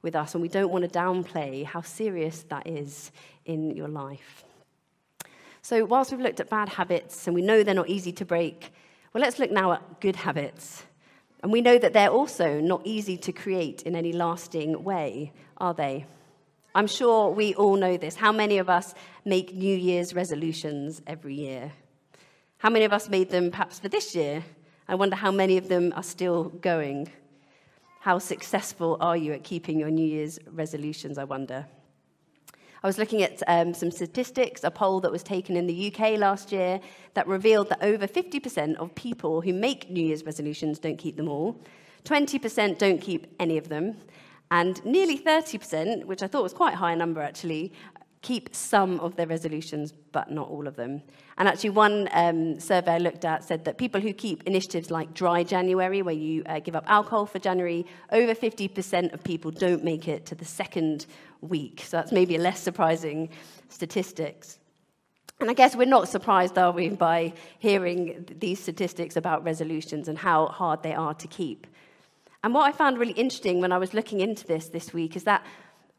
with 0.06 0.16
us. 0.16 0.34
And 0.34 0.42
we 0.42 0.48
don't 0.48 0.72
want 0.72 0.90
to 0.90 1.00
downplay 1.00 1.66
how 1.66 1.82
serious 1.82 2.44
that 2.44 2.66
is 2.66 3.12
in 3.44 3.76
your 3.76 3.90
life. 3.90 4.46
So, 5.62 5.84
whilst 5.84 6.12
we've 6.12 6.22
looked 6.22 6.40
at 6.40 6.50
bad 6.50 6.70
habits 6.70 7.28
and 7.28 7.36
we 7.36 7.42
know 7.42 7.64
they're 7.64 7.76
not 7.76 7.90
easy 7.90 8.14
to 8.14 8.24
break, 8.24 8.72
well, 9.12 9.22
let's 9.22 9.40
look 9.40 9.52
now 9.52 9.74
at 9.74 10.00
good 10.00 10.16
habits. 10.16 10.84
And 11.42 11.52
we 11.52 11.62
know 11.62 11.78
that 11.78 11.92
they're 11.92 12.10
also 12.10 12.62
not 12.62 12.82
easy 12.86 13.18
to 13.18 13.32
create 13.34 13.82
in 13.82 13.96
any 13.96 14.14
lasting 14.14 14.84
way, 14.84 15.34
are 15.58 15.74
they? 15.74 16.06
I'm 16.74 16.88
sure 16.88 17.30
we 17.30 17.56
all 17.56 17.78
know 17.78 17.98
this. 17.98 18.16
How 18.16 18.32
many 18.32 18.58
of 18.58 18.70
us 18.70 18.94
make 19.26 19.56
New 19.56 19.76
Year's 19.76 20.14
resolutions 20.14 21.02
every 21.08 21.36
year? 21.36 21.72
How 22.58 22.70
many 22.70 22.86
of 22.86 22.94
us 22.94 23.10
made 23.10 23.30
them 23.30 23.52
perhaps 23.52 23.80
for 23.80 23.90
this 23.90 24.16
year? 24.16 24.44
I 24.88 24.96
wonder 24.96 25.16
how 25.16 25.32
many 25.32 25.58
of 25.58 25.68
them 25.68 25.94
are 25.96 26.04
still 26.04 26.46
going. 26.46 27.10
How 28.06 28.20
successful 28.20 28.98
are 29.02 29.18
you 29.18 29.34
at 29.34 29.44
keeping 29.44 29.80
your 29.80 29.90
New 29.90 30.06
Year's 30.06 30.38
resolutions, 30.52 31.18
I 31.18 31.24
wonder? 31.24 31.66
I 32.84 32.86
was 32.86 33.00
looking 33.00 33.24
at 33.24 33.42
um, 33.48 33.74
some 33.74 33.90
statistics, 33.90 34.64
a 34.64 34.70
poll 34.70 35.00
that 35.00 35.12
was 35.12 35.24
taken 35.24 35.58
in 35.58 35.66
the 35.66 35.92
UK 35.92 36.20
last 36.20 36.52
year 36.52 36.80
that 37.16 37.26
revealed 37.26 37.70
that 37.70 37.82
over 37.82 38.06
50% 38.06 38.76
of 38.76 38.94
people 38.94 39.42
who 39.42 39.54
make 39.54 39.90
New 39.90 40.06
Year's 40.06 40.24
resolutions 40.24 40.78
don't 40.78 40.98
keep 41.00 41.18
them 41.18 41.28
all, 41.28 41.60
20% 42.04 42.78
don't 42.78 43.02
keep 43.02 43.26
any 43.40 43.58
of 43.58 43.70
them, 43.70 43.98
and 44.52 44.86
nearly 44.86 45.18
30%, 45.18 46.06
which 46.06 46.22
I 46.22 46.28
thought 46.28 46.44
was 46.44 46.54
quite 46.54 46.76
a 46.76 46.78
high 46.78 46.94
number 46.94 47.24
actually, 47.24 47.74
keep 48.26 48.56
some 48.56 49.00
of 49.02 49.16
their 49.16 49.28
resolutions, 49.28 49.94
but 50.12 50.32
not 50.32 50.50
all 50.50 50.68
of 50.68 50.76
them. 50.76 51.04
And 51.38 51.48
actually, 51.48 51.70
one 51.70 52.10
um, 52.12 52.60
survey 52.60 52.94
I 52.94 52.98
looked 52.98 53.24
at 53.24 53.44
said 53.44 53.66
that 53.66 53.78
people 53.78 54.02
who 54.02 54.14
keep 54.14 54.42
initiatives 54.48 54.90
like 54.90 55.14
Dry 55.14 55.44
January, 55.44 56.02
where 56.02 56.16
you 56.16 56.42
uh, 56.48 56.60
give 56.60 56.76
up 56.76 56.86
alcohol 56.88 57.28
for 57.28 57.38
January, 57.38 57.86
over 58.12 58.34
50% 58.34 59.14
of 59.14 59.24
people 59.24 59.52
don't 59.52 59.84
make 59.84 60.08
it 60.08 60.26
to 60.26 60.34
the 60.34 60.44
second 60.44 61.06
week. 61.42 61.84
So 61.86 61.98
that's 61.98 62.12
maybe 62.12 62.36
a 62.36 62.40
less 62.40 62.60
surprising 62.60 63.30
statistics. 63.70 64.58
And 65.40 65.52
I 65.52 65.54
guess 65.54 65.76
we're 65.76 65.86
not 65.86 66.10
surprised, 66.10 66.58
are 66.58 66.72
we, 66.72 66.90
by 66.90 67.32
hearing 67.60 68.26
these 68.40 68.60
statistics 68.60 69.16
about 69.16 69.44
resolutions 69.44 70.08
and 70.08 70.18
how 70.18 70.48
hard 70.48 70.82
they 70.82 70.96
are 70.96 71.14
to 71.14 71.28
keep. 71.28 71.68
And 72.44 72.56
what 72.56 72.64
I 72.64 72.72
found 72.72 72.98
really 72.98 73.14
interesting 73.14 73.62
when 73.62 73.72
I 73.72 73.78
was 73.78 73.94
looking 73.94 74.22
into 74.22 74.48
this 74.48 74.70
this 74.70 74.94
week 74.94 75.16
is 75.16 75.26
that 75.26 75.46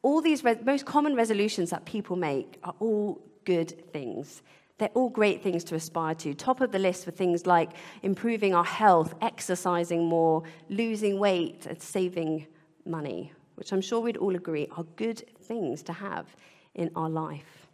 all 0.06 0.20
these 0.20 0.44
re- 0.44 0.56
most 0.64 0.86
common 0.86 1.16
resolutions 1.16 1.70
that 1.70 1.84
people 1.84 2.14
make 2.14 2.60
are 2.62 2.76
all 2.78 3.20
good 3.44 3.92
things. 3.92 4.40
They're 4.78 4.88
all 4.94 5.08
great 5.08 5.42
things 5.42 5.64
to 5.64 5.74
aspire 5.74 6.14
to. 6.16 6.32
Top 6.32 6.60
of 6.60 6.70
the 6.70 6.78
list 6.78 7.04
for 7.04 7.10
things 7.10 7.44
like 7.44 7.70
improving 8.04 8.54
our 8.54 8.64
health, 8.64 9.16
exercising 9.20 10.04
more, 10.04 10.44
losing 10.68 11.18
weight, 11.18 11.66
and 11.66 11.82
saving 11.82 12.46
money, 12.84 13.32
which 13.56 13.72
I'm 13.72 13.80
sure 13.80 13.98
we'd 13.98 14.16
all 14.16 14.36
agree 14.36 14.68
are 14.76 14.84
good 14.94 15.24
things 15.40 15.82
to 15.82 15.92
have 15.92 16.36
in 16.76 16.88
our 16.94 17.10
life. 17.10 17.66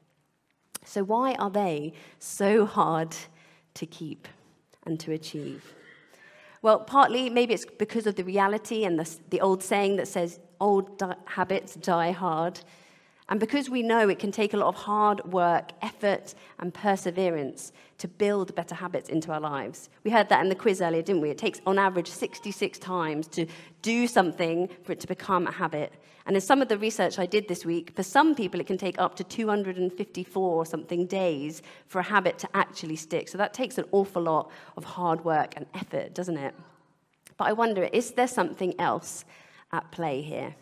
So, 0.87 1.05
why 1.05 1.35
are 1.35 1.51
they 1.51 1.93
so 2.19 2.65
hard 2.65 3.15
to 3.75 3.85
keep 3.85 4.27
and 4.87 4.99
to 5.01 5.13
achieve? 5.13 5.75
Well, 6.63 6.79
partly 6.79 7.29
maybe 7.29 7.53
it's 7.53 7.67
because 7.67 8.07
of 8.07 8.15
the 8.15 8.25
reality 8.25 8.85
and 8.85 8.99
the, 8.99 9.17
the 9.29 9.43
old 9.43 9.63
saying 9.63 9.97
that 9.97 10.09
says 10.09 10.41
old 10.63 10.97
di- 10.97 11.15
habits 11.27 11.75
die 11.75 12.13
hard. 12.13 12.61
And 13.29 13.41
because 13.41 13.71
we 13.71 13.83
know 13.83 14.09
it 14.09 14.19
can 14.19 14.33
take 14.33 14.53
a 14.53 14.57
lot 14.57 14.69
of 14.69 14.75
hard 14.75 15.25
work, 15.33 15.73
effort, 15.81 16.35
and 16.59 16.73
perseverance 16.73 17.73
to 17.99 18.09
build 18.09 18.55
better 18.55 18.75
habits 18.75 19.09
into 19.09 19.33
our 19.33 19.41
lives. 19.41 19.89
We 20.05 20.11
heard 20.11 20.29
that 20.29 20.43
in 20.43 20.49
the 20.49 20.55
quiz 20.55 20.81
earlier, 20.83 21.03
didn't 21.03 21.23
we? 21.23 21.31
It 21.31 21.39
takes, 21.39 21.61
on 21.67 21.79
average, 21.79 22.09
66 22.09 22.79
times 22.79 23.29
to 23.29 23.47
do 23.81 24.07
something 24.07 24.69
for 24.83 24.93
it 24.93 25.01
to 25.01 25.07
become 25.07 25.47
a 25.47 25.53
habit. 25.53 25.93
And 26.27 26.37
in 26.37 26.43
some 26.43 26.63
of 26.63 26.69
the 26.69 26.79
research 26.79 27.19
I 27.19 27.27
did 27.27 27.49
this 27.49 27.65
week, 27.65 27.93
for 27.97 28.03
some 28.03 28.35
people, 28.35 28.61
it 28.61 28.67
can 28.67 28.79
take 28.79 29.01
up 29.01 29.17
to 29.17 29.25
254 29.25 30.57
or 30.57 30.67
something 30.67 31.07
days 31.07 31.63
for 31.87 32.01
a 32.01 32.05
habit 32.05 32.39
to 32.39 32.49
actually 32.55 32.97
stick. 32.97 33.29
So 33.29 33.39
that 33.39 33.55
takes 33.55 33.79
an 33.79 33.85
awful 33.93 34.23
lot 34.23 34.51
of 34.77 34.85
hard 34.85 35.25
work 35.25 35.55
and 35.57 35.67
effort, 35.75 36.15
doesn't 36.15 36.37
it? 36.37 36.55
But 37.37 37.49
I 37.49 37.53
wonder, 37.53 37.85
is 37.85 38.13
there 38.13 38.29
something 38.29 38.79
else 38.79 39.25
at 39.73 39.91
play 39.91 40.23
here? 40.23 40.55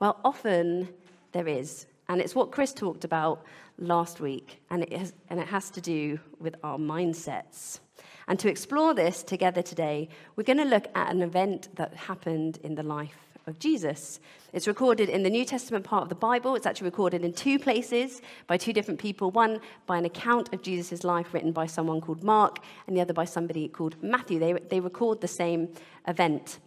Well, 0.00 0.18
often 0.24 0.88
there 1.32 1.48
is. 1.48 1.86
And 2.08 2.20
it's 2.20 2.34
what 2.34 2.52
Chris 2.52 2.72
talked 2.72 3.04
about 3.04 3.44
last 3.78 4.20
week, 4.20 4.62
and 4.70 4.82
it, 4.82 4.92
has, 4.92 5.12
and 5.28 5.38
it 5.38 5.48
has 5.48 5.70
to 5.70 5.80
do 5.80 6.18
with 6.40 6.54
our 6.64 6.78
mindsets. 6.78 7.80
And 8.26 8.38
to 8.40 8.48
explore 8.48 8.94
this 8.94 9.22
together 9.22 9.62
today, 9.62 10.08
we're 10.36 10.44
going 10.44 10.58
to 10.58 10.64
look 10.64 10.86
at 10.94 11.10
an 11.10 11.22
event 11.22 11.68
that 11.76 11.94
happened 11.94 12.58
in 12.62 12.74
the 12.74 12.82
life 12.82 13.16
of 13.46 13.58
Jesus. 13.58 14.20
It's 14.52 14.66
recorded 14.66 15.08
in 15.08 15.22
the 15.22 15.30
New 15.30 15.44
Testament 15.44 15.84
part 15.84 16.02
of 16.02 16.08
the 16.08 16.14
Bible. 16.14 16.54
It's 16.54 16.66
actually 16.66 16.86
recorded 16.86 17.24
in 17.24 17.32
two 17.32 17.58
places 17.58 18.20
by 18.46 18.56
two 18.56 18.72
different 18.72 19.00
people 19.00 19.30
one 19.30 19.60
by 19.86 19.96
an 19.98 20.04
account 20.04 20.52
of 20.52 20.62
Jesus' 20.62 21.04
life 21.04 21.32
written 21.32 21.52
by 21.52 21.66
someone 21.66 22.00
called 22.00 22.22
Mark, 22.22 22.58
and 22.86 22.96
the 22.96 23.00
other 23.00 23.14
by 23.14 23.24
somebody 23.24 23.68
called 23.68 23.96
Matthew. 24.02 24.38
They, 24.38 24.52
they 24.52 24.80
record 24.80 25.20
the 25.20 25.28
same 25.28 25.68
event. 26.06 26.58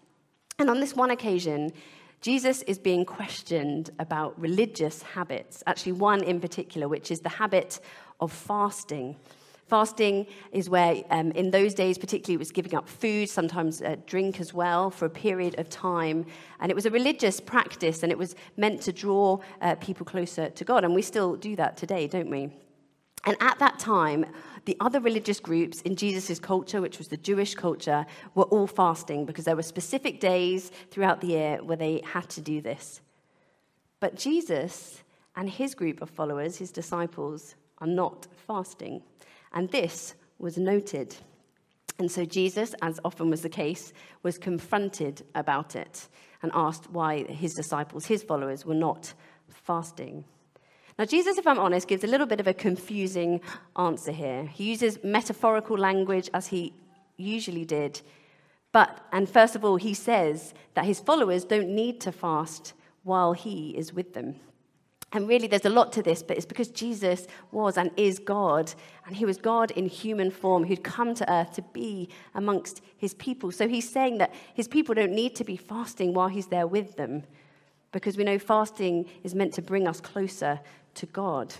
And 0.59 0.69
on 0.69 0.79
this 0.79 0.95
one 0.95 1.11
occasion, 1.11 1.71
Jesus 2.21 2.61
is 2.63 2.77
being 2.77 3.03
questioned 3.03 3.89
about 3.97 4.39
religious 4.39 5.01
habits, 5.01 5.63
actually, 5.65 5.93
one 5.93 6.23
in 6.23 6.39
particular, 6.39 6.87
which 6.87 7.09
is 7.09 7.21
the 7.21 7.29
habit 7.29 7.79
of 8.19 8.31
fasting. 8.31 9.15
Fasting 9.67 10.27
is 10.51 10.69
where, 10.69 11.01
um, 11.09 11.31
in 11.31 11.49
those 11.49 11.73
days, 11.73 11.97
particularly, 11.97 12.35
it 12.35 12.39
was 12.39 12.51
giving 12.51 12.75
up 12.75 12.87
food, 12.87 13.27
sometimes 13.29 13.81
uh, 13.81 13.95
drink 14.05 14.39
as 14.39 14.53
well, 14.53 14.91
for 14.91 15.05
a 15.05 15.09
period 15.09 15.57
of 15.57 15.69
time. 15.69 16.25
And 16.59 16.69
it 16.69 16.75
was 16.75 16.85
a 16.85 16.91
religious 16.91 17.39
practice, 17.39 18.03
and 18.03 18.11
it 18.11 18.17
was 18.17 18.35
meant 18.57 18.81
to 18.81 18.91
draw 18.91 19.39
uh, 19.61 19.75
people 19.75 20.05
closer 20.05 20.49
to 20.49 20.63
God. 20.65 20.83
And 20.83 20.93
we 20.93 21.01
still 21.01 21.37
do 21.37 21.55
that 21.55 21.77
today, 21.77 22.05
don't 22.07 22.29
we? 22.29 22.51
And 23.25 23.37
at 23.39 23.59
that 23.59 23.79
time, 23.79 24.25
the 24.65 24.77
other 24.79 24.99
religious 24.99 25.39
groups 25.39 25.81
in 25.81 25.95
Jesus' 25.95 26.39
culture, 26.39 26.81
which 26.81 26.97
was 26.97 27.07
the 27.07 27.17
Jewish 27.17 27.55
culture, 27.55 28.05
were 28.35 28.43
all 28.45 28.67
fasting 28.67 29.25
because 29.25 29.45
there 29.45 29.55
were 29.55 29.63
specific 29.63 30.19
days 30.19 30.71
throughout 30.89 31.21
the 31.21 31.27
year 31.27 31.63
where 31.63 31.77
they 31.77 32.01
had 32.05 32.29
to 32.31 32.41
do 32.41 32.61
this. 32.61 33.01
But 33.99 34.15
Jesus 34.15 35.03
and 35.35 35.49
his 35.49 35.75
group 35.75 36.01
of 36.01 36.09
followers, 36.09 36.57
his 36.57 36.71
disciples, 36.71 37.55
are 37.79 37.87
not 37.87 38.27
fasting. 38.47 39.01
And 39.53 39.69
this 39.69 40.15
was 40.39 40.57
noted. 40.57 41.15
And 41.99 42.11
so 42.11 42.25
Jesus, 42.25 42.73
as 42.81 42.99
often 43.05 43.29
was 43.29 43.41
the 43.41 43.49
case, 43.49 43.93
was 44.23 44.37
confronted 44.37 45.23
about 45.35 45.75
it 45.75 46.07
and 46.41 46.51
asked 46.53 46.89
why 46.91 47.23
his 47.25 47.53
disciples, 47.53 48.05
his 48.05 48.23
followers, 48.23 48.65
were 48.65 48.73
not 48.73 49.13
fasting. 49.49 50.25
Now, 50.99 51.05
Jesus, 51.05 51.37
if 51.37 51.47
I'm 51.47 51.59
honest, 51.59 51.87
gives 51.87 52.03
a 52.03 52.07
little 52.07 52.27
bit 52.27 52.39
of 52.39 52.47
a 52.47 52.53
confusing 52.53 53.41
answer 53.77 54.11
here. 54.11 54.45
He 54.45 54.65
uses 54.65 55.03
metaphorical 55.03 55.77
language 55.77 56.29
as 56.33 56.47
he 56.47 56.73
usually 57.17 57.65
did. 57.65 58.01
But, 58.71 59.05
and 59.11 59.27
first 59.27 59.55
of 59.55 59.65
all, 59.65 59.77
he 59.77 59.93
says 59.93 60.53
that 60.75 60.85
his 60.85 60.99
followers 60.99 61.43
don't 61.43 61.69
need 61.69 61.99
to 62.01 62.11
fast 62.11 62.73
while 63.03 63.33
he 63.33 63.71
is 63.71 63.93
with 63.93 64.13
them. 64.13 64.35
And 65.13 65.27
really, 65.27 65.47
there's 65.47 65.65
a 65.65 65.69
lot 65.69 65.91
to 65.93 66.01
this, 66.01 66.23
but 66.23 66.37
it's 66.37 66.45
because 66.45 66.69
Jesus 66.69 67.27
was 67.51 67.77
and 67.77 67.91
is 67.97 68.17
God, 68.17 68.73
and 69.05 69.13
he 69.13 69.25
was 69.25 69.37
God 69.37 69.71
in 69.71 69.85
human 69.87 70.31
form 70.31 70.65
who'd 70.65 70.85
come 70.85 71.13
to 71.15 71.29
earth 71.29 71.51
to 71.55 71.61
be 71.73 72.07
amongst 72.33 72.81
his 72.95 73.13
people. 73.15 73.51
So 73.51 73.67
he's 73.67 73.89
saying 73.89 74.19
that 74.19 74.33
his 74.53 74.69
people 74.69 74.95
don't 74.95 75.11
need 75.11 75.35
to 75.35 75.43
be 75.43 75.57
fasting 75.57 76.13
while 76.13 76.29
he's 76.29 76.47
there 76.47 76.67
with 76.67 76.95
them, 76.95 77.23
because 77.91 78.15
we 78.15 78.23
know 78.23 78.39
fasting 78.39 79.05
is 79.23 79.35
meant 79.35 79.53
to 79.55 79.61
bring 79.61 79.85
us 79.85 79.99
closer 79.99 80.61
to 80.95 81.05
God. 81.05 81.53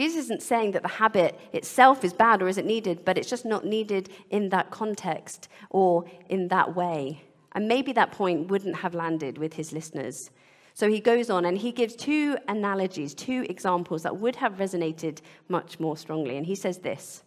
Jesus 0.00 0.24
isn't 0.24 0.42
saying 0.42 0.70
that 0.72 0.82
the 0.82 0.88
habit 0.88 1.38
itself 1.52 2.04
is 2.04 2.14
bad 2.14 2.40
or 2.40 2.48
isn't 2.48 2.66
needed, 2.66 3.04
but 3.04 3.18
it's 3.18 3.28
just 3.28 3.44
not 3.44 3.66
needed 3.66 4.08
in 4.30 4.48
that 4.48 4.70
context 4.70 5.48
or 5.68 6.06
in 6.30 6.48
that 6.48 6.74
way. 6.74 7.22
And 7.52 7.68
maybe 7.68 7.92
that 7.92 8.10
point 8.10 8.48
wouldn't 8.48 8.76
have 8.76 8.94
landed 8.94 9.36
with 9.36 9.52
his 9.54 9.72
listeners. 9.72 10.30
So 10.72 10.88
he 10.88 11.00
goes 11.00 11.28
on 11.28 11.44
and 11.44 11.58
he 11.58 11.70
gives 11.70 11.94
two 11.94 12.38
analogies, 12.48 13.12
two 13.12 13.44
examples 13.50 14.02
that 14.04 14.16
would 14.16 14.36
have 14.36 14.54
resonated 14.54 15.20
much 15.48 15.78
more 15.78 15.98
strongly. 15.98 16.38
And 16.38 16.46
he 16.46 16.54
says 16.54 16.78
this 16.78 17.22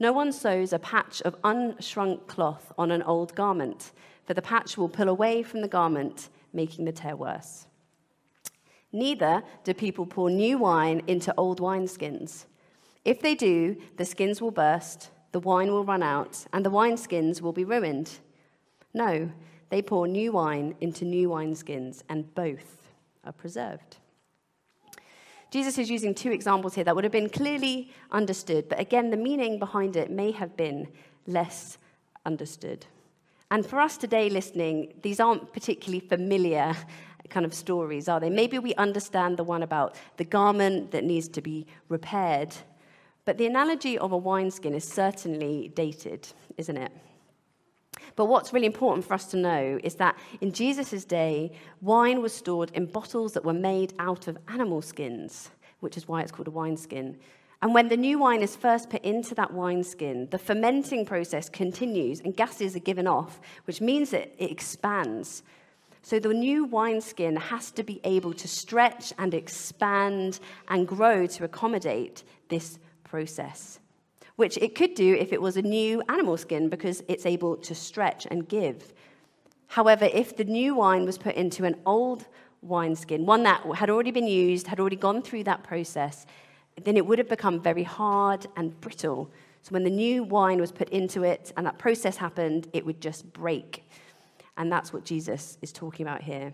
No 0.00 0.10
one 0.10 0.32
sews 0.32 0.72
a 0.72 0.78
patch 0.78 1.20
of 1.22 1.40
unshrunk 1.42 2.26
cloth 2.26 2.72
on 2.78 2.90
an 2.90 3.02
old 3.02 3.34
garment, 3.34 3.92
for 4.24 4.32
the 4.32 4.40
patch 4.40 4.78
will 4.78 4.88
pull 4.88 5.10
away 5.10 5.42
from 5.42 5.60
the 5.60 5.68
garment, 5.68 6.30
making 6.54 6.86
the 6.86 6.92
tear 6.92 7.16
worse. 7.16 7.67
Neither 8.92 9.42
do 9.64 9.74
people 9.74 10.06
pour 10.06 10.30
new 10.30 10.58
wine 10.58 11.02
into 11.06 11.34
old 11.36 11.60
wineskins. 11.60 12.46
If 13.04 13.20
they 13.20 13.34
do, 13.34 13.76
the 13.96 14.04
skins 14.04 14.40
will 14.40 14.50
burst, 14.50 15.10
the 15.32 15.40
wine 15.40 15.70
will 15.70 15.84
run 15.84 16.02
out, 16.02 16.46
and 16.52 16.64
the 16.64 16.70
wineskins 16.70 17.40
will 17.40 17.52
be 17.52 17.64
ruined. 17.64 18.18
No, 18.94 19.30
they 19.68 19.82
pour 19.82 20.08
new 20.08 20.32
wine 20.32 20.74
into 20.80 21.04
new 21.04 21.28
wineskins, 21.28 22.02
and 22.08 22.34
both 22.34 22.90
are 23.24 23.32
preserved. 23.32 23.98
Jesus 25.50 25.78
is 25.78 25.90
using 25.90 26.14
two 26.14 26.32
examples 26.32 26.74
here 26.74 26.84
that 26.84 26.94
would 26.94 27.04
have 27.04 27.12
been 27.12 27.30
clearly 27.30 27.90
understood, 28.10 28.68
but 28.68 28.80
again, 28.80 29.10
the 29.10 29.16
meaning 29.16 29.58
behind 29.58 29.96
it 29.96 30.10
may 30.10 30.30
have 30.32 30.56
been 30.56 30.88
less 31.26 31.78
understood. 32.26 32.86
And 33.50 33.64
for 33.64 33.80
us 33.80 33.96
today 33.96 34.28
listening, 34.28 34.92
these 35.02 35.20
aren't 35.20 35.52
particularly 35.54 36.00
familiar 36.00 36.76
kind 37.30 37.46
of 37.46 37.54
stories, 37.54 38.08
are 38.08 38.20
they? 38.20 38.30
Maybe 38.30 38.58
we 38.58 38.74
understand 38.74 39.36
the 39.36 39.44
one 39.44 39.62
about 39.62 39.96
the 40.16 40.24
garment 40.24 40.90
that 40.90 41.04
needs 41.04 41.28
to 41.28 41.40
be 41.40 41.66
repaired, 41.88 42.54
but 43.24 43.38
the 43.38 43.46
analogy 43.46 43.98
of 43.98 44.12
a 44.12 44.16
wineskin 44.16 44.74
is 44.74 44.84
certainly 44.84 45.70
dated, 45.74 46.28
isn't 46.56 46.76
it? 46.76 46.92
But 48.16 48.26
what's 48.26 48.52
really 48.52 48.66
important 48.66 49.06
for 49.06 49.14
us 49.14 49.26
to 49.26 49.36
know 49.36 49.78
is 49.84 49.94
that 49.96 50.16
in 50.40 50.52
Jesus' 50.52 51.04
day, 51.04 51.52
wine 51.80 52.20
was 52.20 52.32
stored 52.32 52.70
in 52.72 52.86
bottles 52.86 53.32
that 53.34 53.44
were 53.44 53.52
made 53.52 53.94
out 53.98 54.28
of 54.28 54.38
animal 54.48 54.82
skins, 54.82 55.50
which 55.80 55.96
is 55.96 56.08
why 56.08 56.22
it's 56.22 56.32
called 56.32 56.48
a 56.48 56.50
wineskin. 56.50 57.16
And 57.60 57.74
when 57.74 57.88
the 57.88 57.96
new 57.96 58.18
wine 58.18 58.42
is 58.42 58.56
first 58.56 58.88
put 58.88 59.04
into 59.04 59.34
that 59.34 59.52
wineskin, 59.52 60.28
the 60.30 60.38
fermenting 60.38 61.04
process 61.04 61.48
continues 61.48 62.20
and 62.20 62.36
gases 62.36 62.76
are 62.76 62.80
given 62.80 63.06
off, 63.06 63.40
which 63.64 63.80
means 63.80 64.10
that 64.10 64.32
it 64.38 64.50
expands. 64.50 65.42
So 66.02 66.18
the 66.18 66.32
new 66.32 66.64
wineskin 66.64 67.36
has 67.36 67.70
to 67.72 67.82
be 67.82 68.00
able 68.04 68.32
to 68.34 68.48
stretch 68.48 69.12
and 69.18 69.34
expand 69.34 70.40
and 70.68 70.86
grow 70.86 71.26
to 71.26 71.44
accommodate 71.44 72.24
this 72.48 72.78
process, 73.04 73.80
which 74.36 74.56
it 74.58 74.74
could 74.74 74.94
do 74.94 75.14
if 75.14 75.32
it 75.32 75.42
was 75.42 75.56
a 75.56 75.62
new 75.62 76.02
animal 76.08 76.36
skin 76.36 76.68
because 76.68 77.02
it's 77.08 77.26
able 77.26 77.56
to 77.56 77.74
stretch 77.74 78.26
and 78.30 78.48
give. 78.48 78.92
However, 79.68 80.08
if 80.12 80.36
the 80.36 80.44
new 80.44 80.74
wine 80.74 81.04
was 81.04 81.18
put 81.18 81.34
into 81.34 81.64
an 81.64 81.76
old 81.84 82.26
wineskin, 82.62 83.26
one 83.26 83.42
that 83.42 83.62
had 83.76 83.90
already 83.90 84.10
been 84.10 84.26
used, 84.26 84.66
had 84.66 84.80
already 84.80 84.96
gone 84.96 85.22
through 85.22 85.44
that 85.44 85.62
process, 85.62 86.26
then 86.84 86.96
it 86.96 87.04
would 87.04 87.18
have 87.18 87.28
become 87.28 87.60
very 87.60 87.82
hard 87.82 88.46
and 88.56 88.80
brittle. 88.80 89.30
So 89.62 89.70
when 89.72 89.84
the 89.84 89.90
new 89.90 90.24
wine 90.24 90.60
was 90.60 90.72
put 90.72 90.88
into 90.88 91.22
it 91.24 91.52
and 91.56 91.66
that 91.66 91.78
process 91.78 92.16
happened, 92.16 92.68
it 92.72 92.86
would 92.86 93.00
just 93.00 93.30
break. 93.32 93.84
And 94.58 94.70
that's 94.70 94.92
what 94.92 95.04
Jesus 95.04 95.56
is 95.62 95.72
talking 95.72 96.04
about 96.04 96.22
here. 96.22 96.52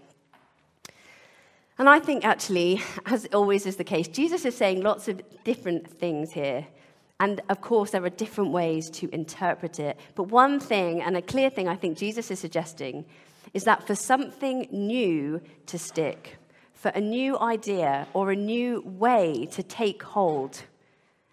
And 1.79 1.89
I 1.89 1.99
think, 1.99 2.25
actually, 2.25 2.83
as 3.07 3.27
always 3.33 3.67
is 3.67 3.77
the 3.77 3.85
case, 3.85 4.07
Jesus 4.07 4.45
is 4.45 4.57
saying 4.57 4.83
lots 4.83 5.09
of 5.09 5.21
different 5.43 5.91
things 5.91 6.31
here. 6.31 6.67
And 7.19 7.41
of 7.49 7.61
course, 7.61 7.91
there 7.91 8.05
are 8.05 8.11
different 8.11 8.53
ways 8.53 8.91
to 8.91 9.13
interpret 9.13 9.81
it. 9.81 9.99
But 10.15 10.25
one 10.25 10.61
thing, 10.61 11.03
and 11.03 11.17
a 11.17 11.23
clear 11.23 11.51
thing 11.51 11.67
I 11.67 11.75
think 11.75 11.99
Jesus 11.99 12.31
is 12.31 12.39
suggesting, 12.39 13.07
is 13.55 13.65
that 13.65 13.87
for 13.87 13.95
something 13.95 14.69
new 14.71 15.41
to 15.67 15.79
stick, 15.79 16.37
for 16.75 16.91
a 16.91 17.01
new 17.01 17.39
idea 17.39 18.07
or 18.13 18.31
a 18.31 18.37
new 18.37 18.83
way 18.83 19.49
to 19.53 19.63
take 19.63 20.03
hold, 20.03 20.63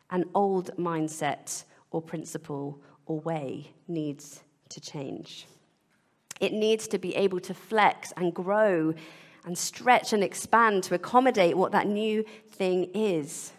an 0.09 0.25
old 0.33 0.71
mindset 0.77 1.65
or 1.91 2.01
principle 2.01 2.79
or 3.05 3.19
way 3.19 3.71
needs 3.87 4.41
to 4.69 4.79
change. 4.79 5.45
It 6.41 6.51
needs 6.51 6.87
to 6.89 6.97
be 6.97 7.15
able 7.15 7.39
to 7.41 7.53
flex 7.53 8.11
and 8.17 8.33
grow 8.33 8.93
and 9.45 9.57
stretch 9.57 10.11
and 10.11 10.23
expand 10.23 10.83
to 10.83 10.95
accommodate 10.95 11.55
what 11.55 11.71
that 11.71 11.87
new 11.87 12.25
thing 12.49 12.89
is. 12.93 13.53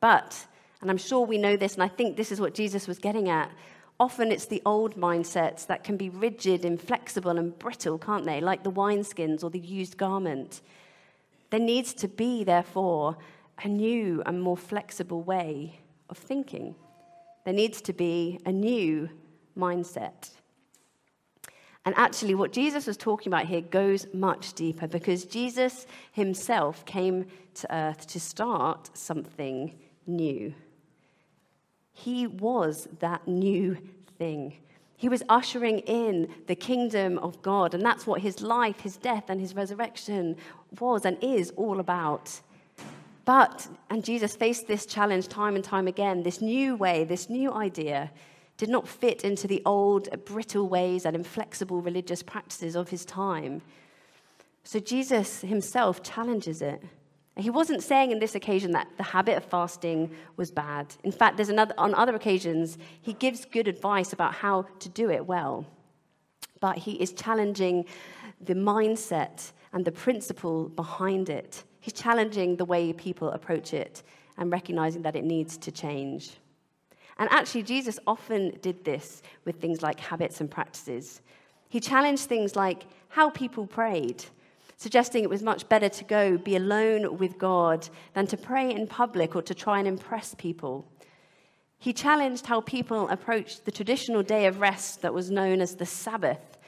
But, 0.00 0.46
and 0.80 0.90
I'm 0.90 0.98
sure 0.98 1.24
we 1.24 1.38
know 1.38 1.56
this, 1.56 1.74
and 1.74 1.82
I 1.82 1.88
think 1.88 2.16
this 2.16 2.30
is 2.30 2.40
what 2.40 2.52
Jesus 2.52 2.86
was 2.86 2.98
getting 2.98 3.28
at. 3.28 3.50
Often 3.98 4.30
it's 4.30 4.46
the 4.46 4.60
old 4.66 4.96
mindsets 4.96 5.66
that 5.68 5.84
can 5.84 5.96
be 5.96 6.10
rigid, 6.10 6.64
inflexible, 6.64 7.38
and 7.38 7.58
brittle, 7.58 7.96
can't 7.96 8.26
they? 8.26 8.40
Like 8.40 8.62
the 8.62 8.72
wineskins 8.72 9.42
or 9.42 9.50
the 9.50 9.58
used 9.58 9.96
garment. 9.96 10.60
There 11.50 11.60
needs 11.60 11.94
to 11.94 12.08
be, 12.08 12.44
therefore, 12.44 13.16
a 13.62 13.68
new 13.68 14.22
and 14.26 14.42
more 14.42 14.56
flexible 14.56 15.22
way 15.22 15.80
of 16.10 16.18
thinking. 16.18 16.74
There 17.44 17.54
needs 17.54 17.80
to 17.82 17.92
be 17.92 18.40
a 18.44 18.52
new 18.52 19.08
mindset. 19.56 20.30
And 21.86 21.94
actually, 21.96 22.34
what 22.34 22.52
Jesus 22.52 22.88
was 22.88 22.96
talking 22.96 23.32
about 23.32 23.46
here 23.46 23.60
goes 23.60 24.08
much 24.12 24.54
deeper 24.54 24.88
because 24.88 25.24
Jesus 25.24 25.86
himself 26.10 26.84
came 26.84 27.26
to 27.54 27.74
earth 27.74 28.08
to 28.08 28.18
start 28.18 28.90
something 28.92 29.72
new. 30.04 30.52
He 31.92 32.26
was 32.26 32.88
that 32.98 33.26
new 33.28 33.78
thing. 34.18 34.54
He 34.96 35.08
was 35.08 35.22
ushering 35.28 35.78
in 35.80 36.34
the 36.48 36.56
kingdom 36.56 37.18
of 37.18 37.40
God, 37.42 37.72
and 37.72 37.84
that's 37.84 38.04
what 38.04 38.20
his 38.20 38.42
life, 38.42 38.80
his 38.80 38.96
death, 38.96 39.24
and 39.28 39.40
his 39.40 39.54
resurrection 39.54 40.36
was 40.80 41.04
and 41.04 41.16
is 41.22 41.52
all 41.56 41.78
about. 41.78 42.40
But, 43.24 43.68
and 43.90 44.04
Jesus 44.04 44.34
faced 44.34 44.66
this 44.66 44.86
challenge 44.86 45.28
time 45.28 45.54
and 45.54 45.62
time 45.62 45.86
again 45.86 46.24
this 46.24 46.40
new 46.40 46.74
way, 46.74 47.04
this 47.04 47.30
new 47.30 47.52
idea 47.52 48.10
did 48.56 48.68
not 48.68 48.88
fit 48.88 49.22
into 49.22 49.46
the 49.46 49.62
old, 49.66 50.08
brittle 50.24 50.68
ways 50.68 51.04
and 51.04 51.14
inflexible 51.14 51.80
religious 51.80 52.22
practices 52.22 52.74
of 52.74 52.88
his 52.88 53.04
time. 53.04 53.60
So 54.64 54.80
Jesus 54.80 55.42
himself 55.42 56.02
challenges 56.02 56.62
it. 56.62 56.82
He 57.36 57.50
wasn't 57.50 57.82
saying 57.82 58.12
in 58.12 58.18
this 58.18 58.34
occasion 58.34 58.72
that 58.72 58.88
the 58.96 59.02
habit 59.02 59.36
of 59.36 59.44
fasting 59.44 60.10
was 60.36 60.50
bad. 60.50 60.94
In 61.04 61.12
fact, 61.12 61.36
there's 61.36 61.50
another, 61.50 61.74
on 61.76 61.94
other 61.94 62.14
occasions, 62.14 62.78
he 63.02 63.12
gives 63.12 63.44
good 63.44 63.68
advice 63.68 64.14
about 64.14 64.34
how 64.34 64.62
to 64.78 64.88
do 64.88 65.10
it 65.10 65.26
well. 65.26 65.66
But 66.60 66.78
he 66.78 66.92
is 66.92 67.12
challenging 67.12 67.84
the 68.40 68.54
mindset 68.54 69.52
and 69.74 69.84
the 69.84 69.92
principle 69.92 70.70
behind 70.70 71.28
it. 71.28 71.64
He's 71.80 71.92
challenging 71.92 72.56
the 72.56 72.64
way 72.64 72.94
people 72.94 73.30
approach 73.30 73.74
it 73.74 74.02
and 74.38 74.50
recognizing 74.50 75.02
that 75.02 75.14
it 75.14 75.24
needs 75.24 75.58
to 75.58 75.70
change. 75.70 76.38
And 77.18 77.28
actually, 77.30 77.62
Jesus 77.62 77.98
often 78.06 78.58
did 78.60 78.84
this 78.84 79.22
with 79.44 79.60
things 79.60 79.82
like 79.82 79.98
habits 80.00 80.40
and 80.40 80.50
practices. 80.50 81.22
He 81.68 81.80
challenged 81.80 82.24
things 82.24 82.56
like 82.56 82.84
how 83.08 83.30
people 83.30 83.66
prayed, 83.66 84.24
suggesting 84.76 85.22
it 85.22 85.30
was 85.30 85.42
much 85.42 85.68
better 85.68 85.88
to 85.88 86.04
go 86.04 86.36
be 86.36 86.56
alone 86.56 87.16
with 87.16 87.38
God 87.38 87.88
than 88.12 88.26
to 88.26 88.36
pray 88.36 88.70
in 88.70 88.86
public 88.86 89.34
or 89.34 89.42
to 89.42 89.54
try 89.54 89.78
and 89.78 89.88
impress 89.88 90.34
people. 90.34 90.86
He 91.78 91.92
challenged 91.92 92.46
how 92.46 92.60
people 92.60 93.08
approached 93.08 93.64
the 93.64 93.72
traditional 93.72 94.22
day 94.22 94.46
of 94.46 94.60
rest 94.60 95.02
that 95.02 95.14
was 95.14 95.30
known 95.30 95.60
as 95.60 95.76
the 95.76 95.86
Sabbath, 95.86 96.58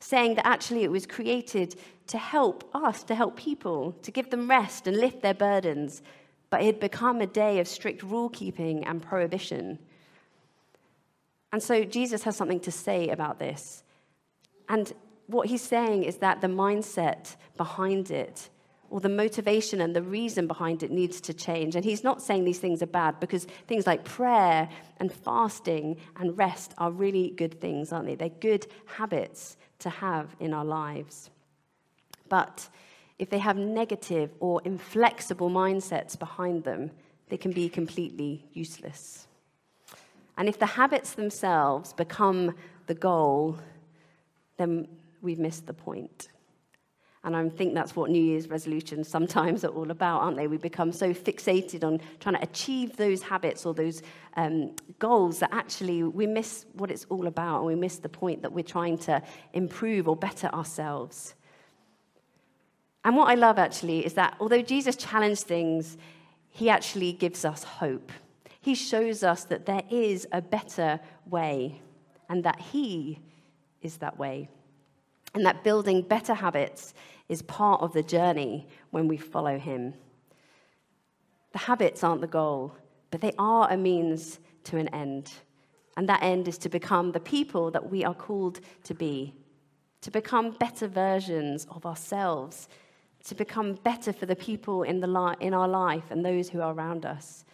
saying 0.00 0.34
that 0.36 0.46
actually 0.46 0.84
it 0.84 0.90
was 0.90 1.06
created 1.06 1.76
to 2.06 2.18
help 2.18 2.68
us, 2.74 3.02
to 3.04 3.14
help 3.14 3.36
people, 3.36 3.92
to 4.02 4.10
give 4.10 4.30
them 4.30 4.48
rest 4.48 4.86
and 4.86 4.96
lift 4.96 5.22
their 5.22 5.34
burdens, 5.34 6.02
but 6.48 6.62
it 6.62 6.66
had 6.66 6.80
become 6.80 7.20
a 7.20 7.26
day 7.26 7.58
of 7.60 7.68
strict 7.68 8.02
rule 8.02 8.28
keeping 8.28 8.84
and 8.84 9.02
prohibition. 9.02 9.78
And 11.52 11.62
so 11.62 11.84
Jesus 11.84 12.22
has 12.24 12.36
something 12.36 12.60
to 12.60 12.70
say 12.70 13.08
about 13.08 13.38
this. 13.38 13.82
And 14.68 14.92
what 15.26 15.48
he's 15.48 15.62
saying 15.62 16.04
is 16.04 16.18
that 16.18 16.40
the 16.40 16.46
mindset 16.46 17.36
behind 17.56 18.10
it, 18.10 18.48
or 18.88 19.00
the 19.00 19.08
motivation 19.08 19.80
and 19.80 19.94
the 19.94 20.02
reason 20.02 20.46
behind 20.46 20.82
it, 20.82 20.90
needs 20.90 21.20
to 21.22 21.34
change. 21.34 21.76
And 21.76 21.84
he's 21.84 22.04
not 22.04 22.22
saying 22.22 22.44
these 22.44 22.58
things 22.58 22.82
are 22.82 22.86
bad 22.86 23.20
because 23.20 23.44
things 23.66 23.86
like 23.86 24.04
prayer 24.04 24.68
and 24.98 25.12
fasting 25.12 25.96
and 26.16 26.36
rest 26.36 26.74
are 26.78 26.90
really 26.90 27.30
good 27.30 27.60
things, 27.60 27.92
aren't 27.92 28.06
they? 28.06 28.16
They're 28.16 28.28
good 28.28 28.66
habits 28.86 29.56
to 29.80 29.90
have 29.90 30.34
in 30.40 30.52
our 30.52 30.64
lives. 30.64 31.30
But 32.28 32.68
if 33.18 33.30
they 33.30 33.38
have 33.38 33.56
negative 33.56 34.30
or 34.40 34.62
inflexible 34.64 35.50
mindsets 35.50 36.18
behind 36.18 36.64
them, 36.64 36.90
they 37.28 37.36
can 37.36 37.52
be 37.52 37.68
completely 37.68 38.46
useless. 38.52 39.26
And 40.40 40.48
if 40.48 40.58
the 40.58 40.64
habits 40.64 41.12
themselves 41.12 41.92
become 41.92 42.54
the 42.86 42.94
goal, 42.94 43.58
then 44.56 44.88
we've 45.20 45.38
missed 45.38 45.66
the 45.66 45.74
point. 45.74 46.28
And 47.24 47.36
I 47.36 47.46
think 47.50 47.74
that's 47.74 47.94
what 47.94 48.08
New 48.08 48.24
Year's 48.24 48.48
resolutions 48.48 49.06
sometimes 49.06 49.66
are 49.66 49.68
all 49.68 49.90
about, 49.90 50.22
aren't 50.22 50.38
they? 50.38 50.46
We 50.46 50.56
become 50.56 50.92
so 50.92 51.12
fixated 51.12 51.84
on 51.84 52.00
trying 52.20 52.36
to 52.36 52.42
achieve 52.42 52.96
those 52.96 53.22
habits 53.22 53.66
or 53.66 53.74
those 53.74 54.00
um, 54.38 54.74
goals 54.98 55.40
that 55.40 55.50
actually 55.52 56.04
we 56.04 56.26
miss 56.26 56.64
what 56.72 56.90
it's 56.90 57.04
all 57.10 57.26
about 57.26 57.58
and 57.58 57.66
we 57.66 57.74
miss 57.74 57.98
the 57.98 58.08
point 58.08 58.40
that 58.40 58.50
we're 58.50 58.64
trying 58.64 58.96
to 59.00 59.22
improve 59.52 60.08
or 60.08 60.16
better 60.16 60.46
ourselves. 60.54 61.34
And 63.04 63.14
what 63.14 63.28
I 63.28 63.34
love 63.34 63.58
actually 63.58 64.06
is 64.06 64.14
that 64.14 64.38
although 64.40 64.62
Jesus 64.62 64.96
challenged 64.96 65.42
things, 65.42 65.98
he 66.48 66.70
actually 66.70 67.12
gives 67.12 67.44
us 67.44 67.62
hope 67.62 68.10
he 68.60 68.74
shows 68.74 69.22
us 69.22 69.44
that 69.44 69.66
there 69.66 69.82
is 69.90 70.26
a 70.32 70.42
better 70.42 71.00
way 71.26 71.80
and 72.28 72.44
that 72.44 72.60
he 72.60 73.20
is 73.82 73.96
that 73.98 74.18
way. 74.18 74.48
And 75.34 75.46
that 75.46 75.64
building 75.64 76.02
better 76.02 76.34
habits 76.34 76.92
is 77.28 77.42
part 77.42 77.80
of 77.80 77.92
the 77.92 78.02
journey 78.02 78.66
when 78.90 79.08
we 79.08 79.16
follow 79.16 79.58
him. 79.58 79.94
The 81.52 81.58
habits 81.58 82.04
aren't 82.04 82.20
the 82.20 82.26
goal, 82.26 82.74
but 83.10 83.20
they 83.20 83.32
are 83.38 83.70
a 83.70 83.76
means 83.76 84.40
to 84.64 84.76
an 84.76 84.88
end. 84.88 85.32
And 85.96 86.08
that 86.08 86.22
end 86.22 86.48
is 86.48 86.58
to 86.58 86.68
become 86.68 87.12
the 87.12 87.20
people 87.20 87.70
that 87.70 87.90
we 87.90 88.04
are 88.04 88.14
called 88.14 88.60
to 88.84 88.94
be, 88.94 89.34
to 90.02 90.10
become 90.10 90.52
better 90.52 90.88
versions 90.88 91.66
of 91.70 91.86
ourselves, 91.86 92.68
to 93.24 93.34
become 93.34 93.74
better 93.74 94.12
for 94.12 94.26
the 94.26 94.36
people 94.36 94.82
in, 94.82 95.00
the 95.00 95.06
li- 95.06 95.36
in 95.40 95.54
our 95.54 95.68
life 95.68 96.04
and 96.10 96.24
those 96.24 96.48
who 96.48 96.60
are 96.60 96.72
around 96.72 97.04
us. 97.04 97.44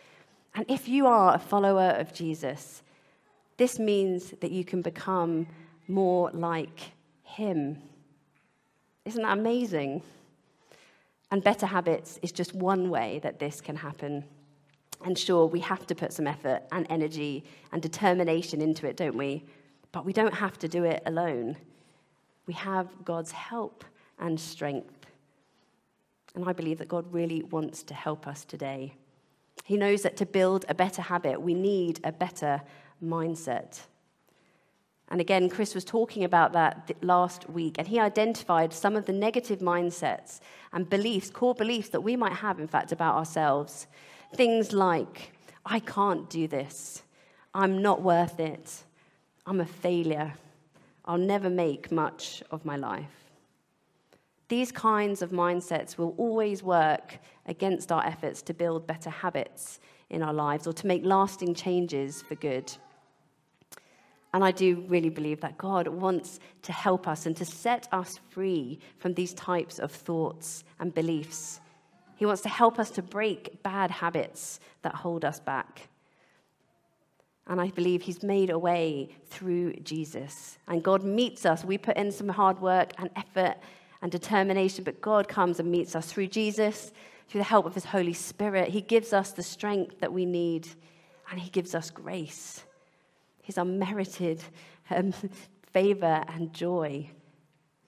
And 0.56 0.64
if 0.68 0.88
you 0.88 1.06
are 1.06 1.34
a 1.34 1.38
follower 1.38 1.90
of 1.98 2.14
Jesus, 2.14 2.82
this 3.58 3.78
means 3.78 4.30
that 4.40 4.50
you 4.50 4.64
can 4.64 4.80
become 4.80 5.46
more 5.86 6.30
like 6.32 6.92
him. 7.22 7.82
Isn't 9.04 9.22
that 9.22 9.36
amazing? 9.38 10.02
And 11.30 11.44
better 11.44 11.66
habits 11.66 12.18
is 12.22 12.32
just 12.32 12.54
one 12.54 12.88
way 12.88 13.20
that 13.22 13.38
this 13.38 13.60
can 13.60 13.76
happen. 13.76 14.24
And 15.04 15.18
sure, 15.18 15.46
we 15.46 15.60
have 15.60 15.86
to 15.88 15.94
put 15.94 16.14
some 16.14 16.26
effort 16.26 16.62
and 16.72 16.86
energy 16.88 17.44
and 17.72 17.82
determination 17.82 18.62
into 18.62 18.86
it, 18.86 18.96
don't 18.96 19.16
we? 19.16 19.44
But 19.92 20.06
we 20.06 20.14
don't 20.14 20.34
have 20.34 20.58
to 20.60 20.68
do 20.68 20.84
it 20.84 21.02
alone. 21.04 21.56
We 22.46 22.54
have 22.54 22.88
God's 23.04 23.32
help 23.32 23.84
and 24.18 24.40
strength. 24.40 25.06
And 26.34 26.48
I 26.48 26.54
believe 26.54 26.78
that 26.78 26.88
God 26.88 27.12
really 27.12 27.42
wants 27.42 27.82
to 27.84 27.94
help 27.94 28.26
us 28.26 28.44
today. 28.44 28.94
He 29.66 29.76
knows 29.76 30.02
that 30.02 30.16
to 30.18 30.26
build 30.26 30.64
a 30.68 30.76
better 30.76 31.02
habit, 31.02 31.42
we 31.42 31.52
need 31.52 31.98
a 32.04 32.12
better 32.12 32.62
mindset. 33.02 33.80
And 35.08 35.20
again, 35.20 35.48
Chris 35.48 35.74
was 35.74 35.84
talking 35.84 36.22
about 36.22 36.52
that 36.52 36.92
last 37.02 37.50
week, 37.50 37.74
and 37.76 37.88
he 37.88 37.98
identified 37.98 38.72
some 38.72 38.94
of 38.94 39.06
the 39.06 39.12
negative 39.12 39.58
mindsets 39.58 40.38
and 40.72 40.88
beliefs, 40.88 41.30
core 41.30 41.52
beliefs 41.52 41.88
that 41.88 42.00
we 42.00 42.14
might 42.14 42.34
have, 42.34 42.60
in 42.60 42.68
fact, 42.68 42.92
about 42.92 43.16
ourselves. 43.16 43.88
Things 44.36 44.72
like, 44.72 45.32
I 45.64 45.80
can't 45.80 46.30
do 46.30 46.46
this, 46.46 47.02
I'm 47.52 47.82
not 47.82 48.02
worth 48.02 48.38
it, 48.38 48.84
I'm 49.46 49.60
a 49.60 49.66
failure, 49.66 50.34
I'll 51.06 51.18
never 51.18 51.50
make 51.50 51.90
much 51.90 52.40
of 52.52 52.64
my 52.64 52.76
life. 52.76 53.25
These 54.48 54.70
kinds 54.70 55.22
of 55.22 55.30
mindsets 55.30 55.98
will 55.98 56.14
always 56.16 56.62
work 56.62 57.18
against 57.46 57.90
our 57.90 58.04
efforts 58.06 58.42
to 58.42 58.54
build 58.54 58.86
better 58.86 59.10
habits 59.10 59.80
in 60.10 60.22
our 60.22 60.32
lives 60.32 60.66
or 60.66 60.72
to 60.74 60.86
make 60.86 61.04
lasting 61.04 61.54
changes 61.54 62.22
for 62.22 62.36
good. 62.36 62.72
And 64.32 64.44
I 64.44 64.50
do 64.50 64.84
really 64.86 65.08
believe 65.08 65.40
that 65.40 65.58
God 65.58 65.88
wants 65.88 66.40
to 66.62 66.72
help 66.72 67.08
us 67.08 67.26
and 67.26 67.34
to 67.36 67.44
set 67.44 67.88
us 67.90 68.20
free 68.28 68.78
from 68.98 69.14
these 69.14 69.32
types 69.34 69.78
of 69.78 69.90
thoughts 69.90 70.62
and 70.78 70.94
beliefs. 70.94 71.60
He 72.16 72.26
wants 72.26 72.42
to 72.42 72.48
help 72.48 72.78
us 72.78 72.90
to 72.90 73.02
break 73.02 73.62
bad 73.62 73.90
habits 73.90 74.60
that 74.82 74.94
hold 74.94 75.24
us 75.24 75.40
back. 75.40 75.88
And 77.46 77.60
I 77.60 77.70
believe 77.70 78.02
He's 78.02 78.22
made 78.22 78.50
a 78.50 78.58
way 78.58 79.08
through 79.26 79.74
Jesus. 79.76 80.58
And 80.68 80.82
God 80.82 81.02
meets 81.02 81.46
us. 81.46 81.64
We 81.64 81.78
put 81.78 81.96
in 81.96 82.12
some 82.12 82.28
hard 82.28 82.60
work 82.60 82.92
and 82.98 83.08
effort 83.16 83.56
and 84.02 84.12
determination, 84.12 84.84
but 84.84 85.00
God 85.00 85.28
comes 85.28 85.58
and 85.60 85.70
meets 85.70 85.96
us 85.96 86.06
through 86.06 86.28
Jesus, 86.28 86.92
through 87.28 87.40
the 87.40 87.44
help 87.44 87.66
of 87.66 87.74
His 87.74 87.84
Holy 87.84 88.12
Spirit. 88.12 88.68
He 88.68 88.80
gives 88.80 89.12
us 89.12 89.32
the 89.32 89.42
strength 89.42 90.00
that 90.00 90.12
we 90.12 90.24
need, 90.24 90.68
and 91.30 91.40
He 91.40 91.50
gives 91.50 91.74
us 91.74 91.90
grace, 91.90 92.64
His 93.42 93.58
unmerited 93.58 94.42
um, 94.90 95.12
favor 95.72 96.22
and 96.28 96.52
joy. 96.52 97.10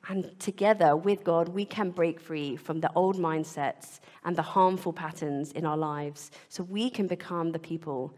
And 0.08 0.38
together 0.38 0.96
with 0.96 1.22
God, 1.22 1.50
we 1.50 1.66
can 1.66 1.90
break 1.90 2.18
free 2.18 2.56
from 2.56 2.80
the 2.80 2.90
old 2.94 3.16
mindsets 3.16 4.00
and 4.24 4.34
the 4.34 4.42
harmful 4.42 4.92
patterns 4.92 5.52
in 5.52 5.66
our 5.66 5.76
lives 5.76 6.30
so 6.48 6.62
we 6.62 6.88
can 6.88 7.06
become 7.06 7.52
the 7.52 7.58
people 7.58 8.14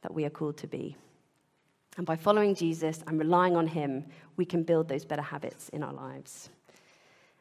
that 0.00 0.14
we 0.14 0.24
are 0.24 0.30
called 0.30 0.56
to 0.58 0.66
be. 0.66 0.96
And 1.96 2.06
by 2.06 2.16
following 2.16 2.54
Jesus 2.54 3.04
and 3.06 3.18
relying 3.18 3.56
on 3.56 3.66
Him, 3.66 4.06
we 4.36 4.44
can 4.44 4.62
build 4.62 4.88
those 4.88 5.04
better 5.04 5.22
habits 5.22 5.68
in 5.68 5.82
our 5.82 5.92
lives. 5.92 6.48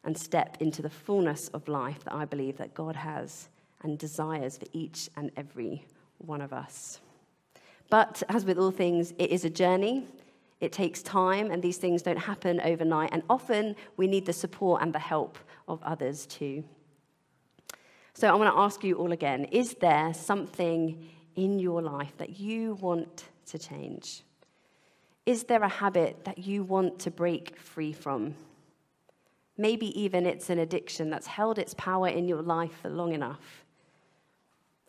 And 0.03 0.17
step 0.17 0.57
into 0.59 0.81
the 0.81 0.89
fullness 0.89 1.47
of 1.49 1.67
life 1.67 2.03
that 2.03 2.13
I 2.13 2.25
believe 2.25 2.57
that 2.57 2.73
God 2.73 2.95
has 2.95 3.49
and 3.81 3.97
desires 3.97 4.57
for 4.57 4.65
each 4.73 5.09
and 5.15 5.31
every 5.37 5.85
one 6.17 6.41
of 6.41 6.53
us. 6.53 6.99
But 7.89 8.23
as 8.29 8.45
with 8.45 8.57
all 8.57 8.71
things, 8.71 9.13
it 9.17 9.29
is 9.29 9.45
a 9.45 9.49
journey. 9.49 10.07
It 10.59 10.71
takes 10.71 11.01
time, 11.01 11.51
and 11.51 11.61
these 11.61 11.77
things 11.77 12.01
don't 12.01 12.17
happen 12.17 12.61
overnight. 12.61 13.09
And 13.11 13.23
often 13.29 13.75
we 13.97 14.07
need 14.07 14.25
the 14.25 14.33
support 14.33 14.81
and 14.81 14.93
the 14.93 14.99
help 14.99 15.37
of 15.67 15.83
others 15.83 16.25
too. 16.25 16.63
So 18.13 18.27
I 18.27 18.35
want 18.35 18.53
to 18.53 18.59
ask 18.59 18.83
you 18.83 18.95
all 18.95 19.11
again 19.11 19.45
is 19.45 19.75
there 19.75 20.13
something 20.13 21.09
in 21.35 21.59
your 21.59 21.81
life 21.81 22.15
that 22.17 22.39
you 22.39 22.75
want 22.75 23.25
to 23.47 23.59
change? 23.59 24.23
Is 25.25 25.45
there 25.45 25.63
a 25.63 25.69
habit 25.69 26.25
that 26.25 26.37
you 26.37 26.63
want 26.63 26.99
to 26.99 27.11
break 27.11 27.57
free 27.57 27.93
from? 27.93 28.35
Maybe 29.57 29.99
even 29.99 30.25
it's 30.25 30.49
an 30.49 30.59
addiction 30.59 31.09
that's 31.09 31.27
held 31.27 31.59
its 31.59 31.73
power 31.75 32.07
in 32.07 32.27
your 32.27 32.41
life 32.41 32.79
for 32.81 32.89
long 32.89 33.13
enough. 33.13 33.65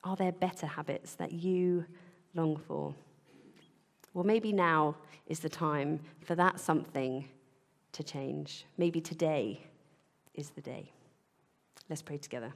Are 0.03 0.16
there 0.16 0.33
better 0.33 0.66
habits 0.66 1.14
that 1.14 1.33
you 1.33 1.85
long 2.35 2.57
for? 2.57 2.94
Well, 4.14 4.24
maybe 4.24 4.53
now 4.53 4.96
is 5.27 5.40
the 5.40 5.48
time 5.48 6.00
for 6.24 6.35
that 6.35 6.61
something 6.61 7.29
to 7.92 8.03
change. 8.03 8.64
Maybe 8.79 9.00
today 9.00 9.61
is 10.35 10.50
the 10.50 10.61
day. 10.61 10.90
Let's 11.88 12.03
pray 12.03 12.18
together. 12.18 12.53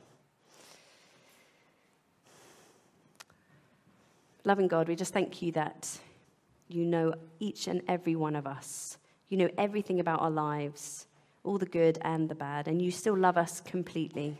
Loving 4.44 4.68
God, 4.68 4.88
we 4.88 4.96
just 4.96 5.12
thank 5.12 5.42
you 5.42 5.52
that 5.52 5.98
you 6.68 6.84
know 6.84 7.12
each 7.40 7.66
and 7.66 7.82
every 7.88 8.14
one 8.14 8.36
of 8.36 8.46
us. 8.46 8.98
You 9.28 9.36
know 9.36 9.50
everything 9.58 10.00
about 10.00 10.20
our 10.20 10.30
lives, 10.30 11.07
all 11.44 11.58
the 11.58 11.66
good 11.66 11.98
and 12.02 12.28
the 12.28 12.34
bad, 12.34 12.68
and 12.68 12.82
you 12.82 12.90
still 12.90 13.16
love 13.16 13.36
us 13.36 13.60
completely. 13.60 14.38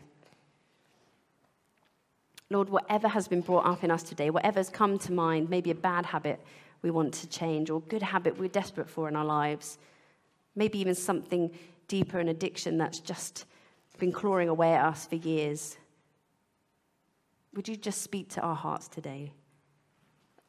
Lord, 2.49 2.69
whatever 2.69 3.07
has 3.07 3.27
been 3.27 3.41
brought 3.41 3.65
up 3.65 3.83
in 3.83 3.91
us 3.91 4.03
today, 4.03 4.29
whatever's 4.29 4.69
come 4.69 4.97
to 4.99 5.11
mind, 5.11 5.49
maybe 5.49 5.69
a 5.71 5.75
bad 5.75 6.05
habit 6.05 6.39
we 6.81 6.89
want 6.89 7.13
to 7.13 7.27
change 7.27 7.69
or 7.69 7.81
good 7.81 8.01
habit 8.01 8.37
we're 8.39 8.49
desperate 8.49 8.89
for 8.89 9.07
in 9.07 9.15
our 9.15 9.25
lives, 9.25 9.77
maybe 10.55 10.79
even 10.79 10.95
something 10.95 11.51
deeper, 11.87 12.19
an 12.19 12.29
addiction 12.29 12.77
that's 12.77 12.99
just 12.99 13.45
been 13.99 14.11
clawing 14.11 14.49
away 14.49 14.73
at 14.73 14.85
us 14.85 15.05
for 15.05 15.15
years. 15.15 15.77
Would 17.53 17.67
you 17.67 17.75
just 17.75 18.01
speak 18.01 18.29
to 18.29 18.41
our 18.41 18.55
hearts 18.55 18.87
today? 18.87 19.33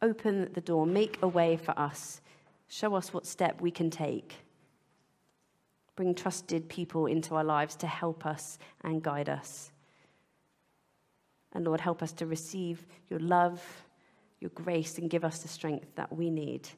Open 0.00 0.50
the 0.54 0.60
door, 0.60 0.86
make 0.86 1.18
a 1.22 1.28
way 1.28 1.56
for 1.56 1.78
us, 1.78 2.20
show 2.68 2.94
us 2.94 3.12
what 3.12 3.26
step 3.26 3.60
we 3.60 3.70
can 3.70 3.90
take. 3.90 4.36
Bring 5.96 6.14
trusted 6.14 6.68
people 6.68 7.06
into 7.06 7.34
our 7.34 7.44
lives 7.44 7.76
to 7.76 7.86
help 7.86 8.24
us 8.24 8.58
and 8.82 9.02
guide 9.02 9.28
us. 9.28 9.72
And 11.52 11.64
Lord, 11.64 11.80
help 11.80 12.02
us 12.02 12.12
to 12.14 12.26
receive 12.26 12.86
your 13.08 13.20
love, 13.20 13.62
your 14.40 14.50
grace, 14.50 14.98
and 14.98 15.10
give 15.10 15.24
us 15.24 15.40
the 15.40 15.48
strength 15.48 15.94
that 15.96 16.12
we 16.12 16.30
need 16.30 16.68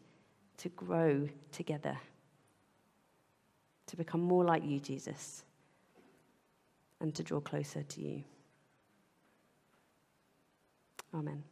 to 0.59 0.69
grow 0.71 1.29
together, 1.51 1.97
to 3.87 3.97
become 3.97 4.21
more 4.21 4.45
like 4.45 4.65
you, 4.65 4.81
Jesus, 4.81 5.45
and 7.01 7.15
to 7.15 7.23
draw 7.23 7.41
closer 7.41 7.83
to 7.83 8.01
you. 8.01 8.25
Amen. 11.15 11.43